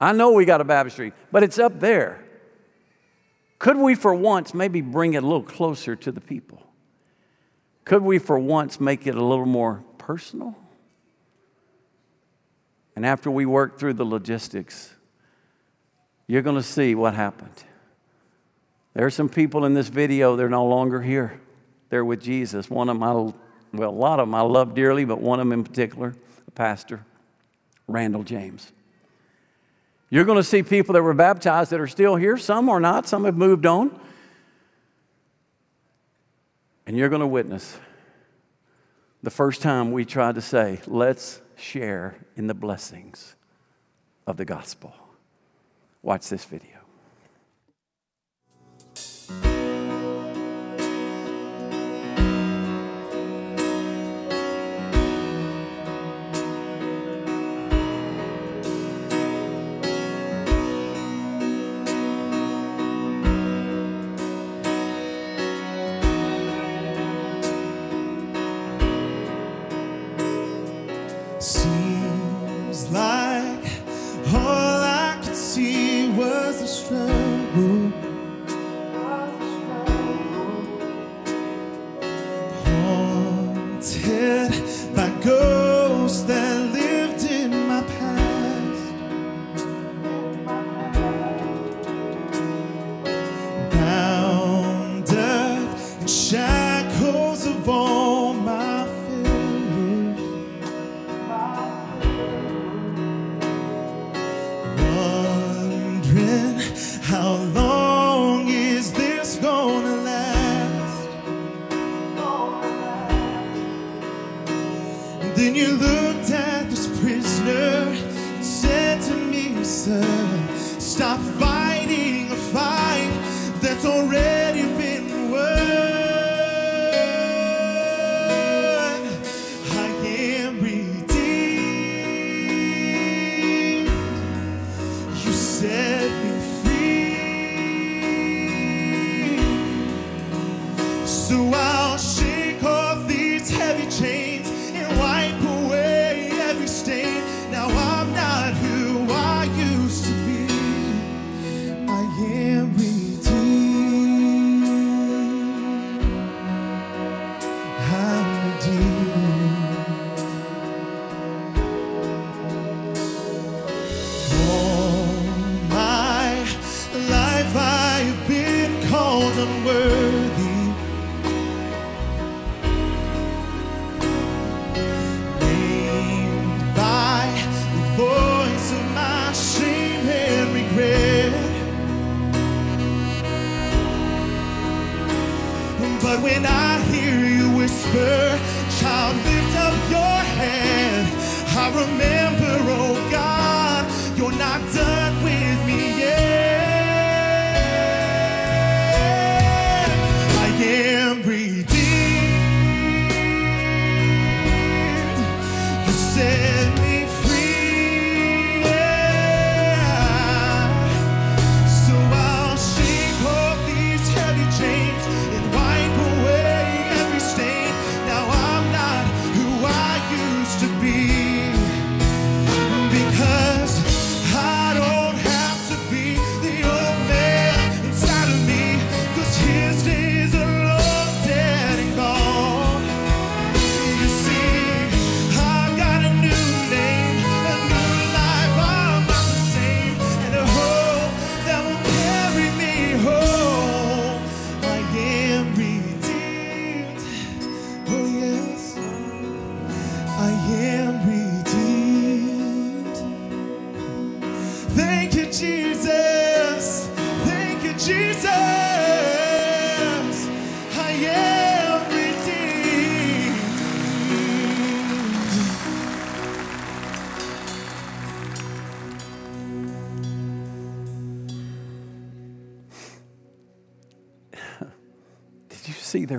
I 0.00 0.12
know 0.12 0.32
we 0.32 0.44
got 0.44 0.60
a 0.60 0.64
baptistry, 0.64 1.12
but 1.30 1.44
it's 1.44 1.60
up 1.60 1.78
there. 1.78 2.24
Could 3.60 3.76
we, 3.76 3.94
for 3.94 4.14
once, 4.14 4.54
maybe 4.54 4.80
bring 4.80 5.12
it 5.12 5.22
a 5.22 5.26
little 5.26 5.42
closer 5.42 5.94
to 5.94 6.10
the 6.10 6.20
people? 6.20 6.62
Could 7.84 8.02
we, 8.02 8.18
for 8.18 8.38
once, 8.38 8.80
make 8.80 9.06
it 9.06 9.14
a 9.14 9.22
little 9.22 9.46
more 9.46 9.84
personal? 9.98 10.56
And 12.96 13.04
after 13.04 13.30
we 13.30 13.44
work 13.44 13.78
through 13.78 13.94
the 13.94 14.04
logistics, 14.04 14.94
you're 16.26 16.40
going 16.40 16.56
to 16.56 16.62
see 16.62 16.94
what 16.94 17.12
happened. 17.12 17.64
There 18.94 19.04
are 19.04 19.10
some 19.10 19.28
people 19.28 19.66
in 19.66 19.74
this 19.74 19.88
video, 19.88 20.36
they're 20.36 20.48
no 20.48 20.64
longer 20.64 21.02
here. 21.02 21.38
They're 21.90 22.04
with 22.04 22.22
Jesus. 22.22 22.70
One 22.70 22.88
of 22.88 23.02
I, 23.02 23.12
well, 23.12 23.90
a 23.90 23.90
lot 23.90 24.20
of 24.20 24.28
them 24.28 24.34
I 24.34 24.40
love 24.40 24.74
dearly, 24.74 25.04
but 25.04 25.20
one 25.20 25.38
of 25.38 25.46
them 25.46 25.52
in 25.52 25.64
particular, 25.64 26.14
a 26.48 26.50
pastor, 26.52 27.04
Randall 27.86 28.22
James. 28.22 28.72
You're 30.10 30.24
going 30.24 30.38
to 30.38 30.44
see 30.44 30.64
people 30.64 30.92
that 30.94 31.02
were 31.02 31.14
baptized 31.14 31.70
that 31.70 31.80
are 31.80 31.86
still 31.86 32.16
here. 32.16 32.36
Some 32.36 32.68
are 32.68 32.80
not, 32.80 33.06
some 33.06 33.24
have 33.24 33.36
moved 33.36 33.64
on. 33.64 33.98
And 36.86 36.96
you're 36.96 37.08
going 37.08 37.20
to 37.20 37.26
witness 37.26 37.78
the 39.22 39.30
first 39.30 39.62
time 39.62 39.92
we 39.92 40.04
tried 40.04 40.34
to 40.34 40.40
say, 40.40 40.80
let's 40.86 41.40
share 41.56 42.16
in 42.36 42.48
the 42.48 42.54
blessings 42.54 43.36
of 44.26 44.36
the 44.36 44.44
gospel. 44.44 44.92
Watch 46.02 46.28
this 46.28 46.44
video. 46.44 46.69
Seems 71.40 72.90
like 72.90 73.64
all 74.30 74.82
I 74.82 75.18
could 75.24 75.34
see 75.34 76.10
was 76.10 76.60
the 76.60 76.66
struggle. 76.66 77.19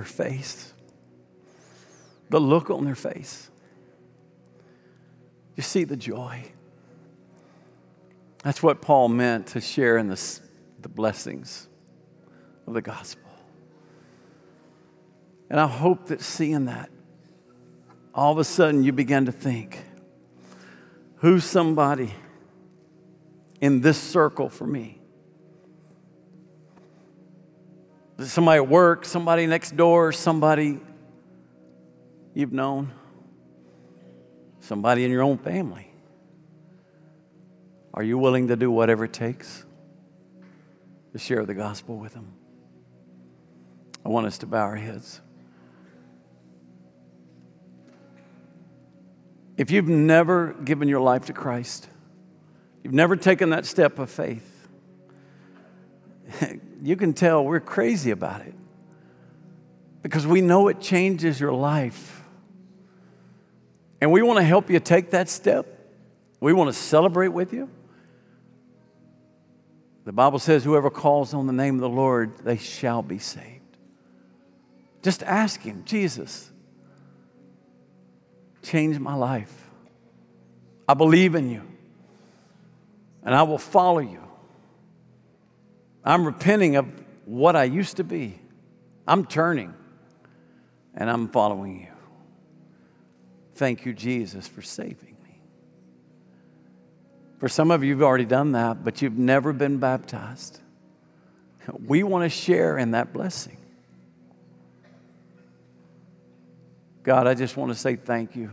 Their 0.02 0.26
face? 0.26 0.72
The 2.28 2.40
look 2.40 2.70
on 2.70 2.84
their 2.84 2.96
face. 2.96 3.50
You 5.54 5.62
see 5.62 5.84
the 5.84 5.96
joy. 5.96 6.50
That's 8.42 8.62
what 8.62 8.82
Paul 8.82 9.08
meant 9.08 9.48
to 9.48 9.60
share 9.60 9.98
in 9.98 10.08
the, 10.08 10.40
the 10.80 10.88
blessings 10.88 11.68
of 12.66 12.74
the 12.74 12.82
gospel. 12.82 13.30
And 15.48 15.60
I 15.60 15.68
hope 15.68 16.06
that 16.06 16.20
seeing 16.20 16.64
that, 16.64 16.90
all 18.12 18.32
of 18.32 18.38
a 18.38 18.44
sudden 18.44 18.82
you 18.82 18.92
begin 18.92 19.26
to 19.26 19.32
think, 19.32 19.78
who's 21.16 21.44
somebody 21.44 22.12
in 23.60 23.82
this 23.82 23.98
circle 23.98 24.48
for 24.48 24.66
me? 24.66 25.01
Somebody 28.26 28.58
at 28.58 28.68
work, 28.68 29.04
somebody 29.04 29.46
next 29.46 29.76
door, 29.76 30.12
somebody 30.12 30.80
you've 32.34 32.52
known, 32.52 32.92
somebody 34.60 35.04
in 35.04 35.10
your 35.10 35.22
own 35.22 35.38
family. 35.38 35.88
Are 37.94 38.02
you 38.02 38.18
willing 38.18 38.48
to 38.48 38.56
do 38.56 38.70
whatever 38.70 39.04
it 39.04 39.12
takes 39.12 39.64
to 41.12 41.18
share 41.18 41.44
the 41.44 41.54
gospel 41.54 41.98
with 41.98 42.14
them? 42.14 42.32
I 44.04 44.08
want 44.08 44.26
us 44.26 44.38
to 44.38 44.46
bow 44.46 44.62
our 44.62 44.76
heads. 44.76 45.20
If 49.56 49.70
you've 49.70 49.88
never 49.88 50.54
given 50.64 50.88
your 50.88 51.00
life 51.00 51.26
to 51.26 51.32
Christ, 51.32 51.88
you've 52.82 52.94
never 52.94 53.16
taken 53.16 53.50
that 53.50 53.66
step 53.66 53.98
of 53.98 54.10
faith, 54.10 54.68
you 56.82 56.96
can 56.96 57.12
tell 57.12 57.44
we're 57.44 57.60
crazy 57.60 58.10
about 58.10 58.40
it 58.42 58.54
because 60.02 60.26
we 60.26 60.40
know 60.40 60.66
it 60.68 60.80
changes 60.80 61.38
your 61.38 61.52
life. 61.52 62.22
And 64.00 64.10
we 64.10 64.20
want 64.20 64.40
to 64.40 64.44
help 64.44 64.68
you 64.68 64.80
take 64.80 65.10
that 65.10 65.28
step. 65.28 65.66
We 66.40 66.52
want 66.52 66.74
to 66.74 66.78
celebrate 66.78 67.28
with 67.28 67.52
you. 67.52 67.70
The 70.04 70.12
Bible 70.12 70.40
says, 70.40 70.64
whoever 70.64 70.90
calls 70.90 71.32
on 71.32 71.46
the 71.46 71.52
name 71.52 71.76
of 71.76 71.80
the 71.82 71.88
Lord, 71.88 72.36
they 72.38 72.56
shall 72.56 73.02
be 73.02 73.18
saved. 73.20 73.60
Just 75.02 75.22
ask 75.22 75.60
Him, 75.60 75.84
Jesus, 75.84 76.50
change 78.64 78.98
my 78.98 79.14
life. 79.14 79.70
I 80.88 80.94
believe 80.94 81.36
in 81.36 81.48
you, 81.48 81.62
and 83.22 83.32
I 83.32 83.44
will 83.44 83.58
follow 83.58 84.00
you. 84.00 84.21
I'm 86.04 86.24
repenting 86.24 86.76
of 86.76 86.86
what 87.24 87.56
I 87.56 87.64
used 87.64 87.98
to 87.98 88.04
be. 88.04 88.38
I'm 89.06 89.24
turning, 89.24 89.74
and 90.94 91.10
I'm 91.10 91.28
following 91.28 91.80
you. 91.80 91.88
Thank 93.54 93.84
you, 93.84 93.92
Jesus, 93.92 94.48
for 94.48 94.62
saving 94.62 95.16
me. 95.22 95.40
For 97.38 97.48
some 97.48 97.70
of 97.70 97.82
you, 97.82 97.90
you've 97.90 98.02
already 98.02 98.24
done 98.24 98.52
that, 98.52 98.84
but 98.84 99.02
you've 99.02 99.18
never 99.18 99.52
been 99.52 99.78
baptized. 99.78 100.60
We 101.86 102.02
want 102.02 102.24
to 102.24 102.28
share 102.28 102.78
in 102.78 102.92
that 102.92 103.12
blessing. 103.12 103.58
God, 107.02 107.26
I 107.26 107.34
just 107.34 107.56
want 107.56 107.72
to 107.72 107.78
say 107.78 107.96
thank 107.96 108.36
you 108.36 108.50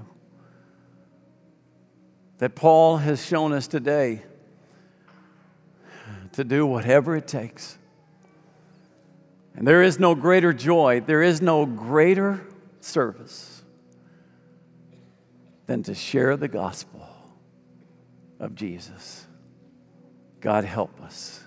that 2.39 2.55
Paul 2.55 2.97
has 2.97 3.23
shown 3.23 3.53
us 3.53 3.67
today 3.67 4.23
to 6.39 6.45
do 6.45 6.65
whatever 6.65 7.17
it 7.17 7.27
takes. 7.27 7.77
And 9.53 9.67
there 9.67 9.83
is 9.83 9.99
no 9.99 10.15
greater 10.15 10.53
joy, 10.53 11.01
there 11.05 11.21
is 11.21 11.41
no 11.41 11.65
greater 11.65 12.47
service 12.79 13.61
than 15.65 15.83
to 15.83 15.93
share 15.93 16.37
the 16.37 16.47
gospel 16.47 17.05
of 18.39 18.55
Jesus. 18.55 19.27
God, 20.39 20.63
help 20.63 21.01
us 21.01 21.43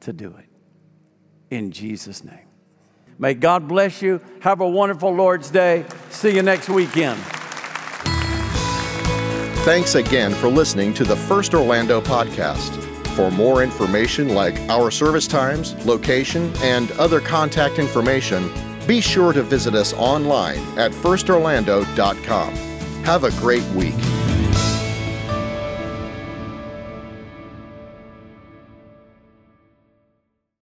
to 0.00 0.12
do 0.12 0.36
it. 0.36 0.44
In 1.48 1.70
Jesus' 1.70 2.22
name. 2.22 2.48
May 3.18 3.32
God 3.32 3.66
bless 3.66 4.02
you. 4.02 4.20
Have 4.40 4.60
a 4.60 4.68
wonderful 4.68 5.10
Lord's 5.10 5.50
Day. 5.50 5.86
See 6.10 6.36
you 6.36 6.42
next 6.42 6.68
weekend. 6.68 7.18
Thanks 9.64 9.94
again 9.94 10.34
for 10.34 10.48
listening 10.48 10.92
to 10.94 11.04
the 11.04 11.16
First 11.16 11.54
Orlando 11.54 12.02
podcast. 12.02 12.85
For 13.16 13.30
more 13.30 13.62
information 13.62 14.34
like 14.34 14.58
our 14.68 14.90
service 14.90 15.26
times, 15.26 15.74
location, 15.86 16.52
and 16.56 16.92
other 16.92 17.18
contact 17.18 17.78
information, 17.78 18.52
be 18.86 19.00
sure 19.00 19.32
to 19.32 19.42
visit 19.42 19.74
us 19.74 19.94
online 19.94 20.58
at 20.78 20.92
firstorlando.com. 20.92 22.54
Have 23.04 23.24
a 23.24 23.30
great 23.40 23.64
week. 23.68 23.94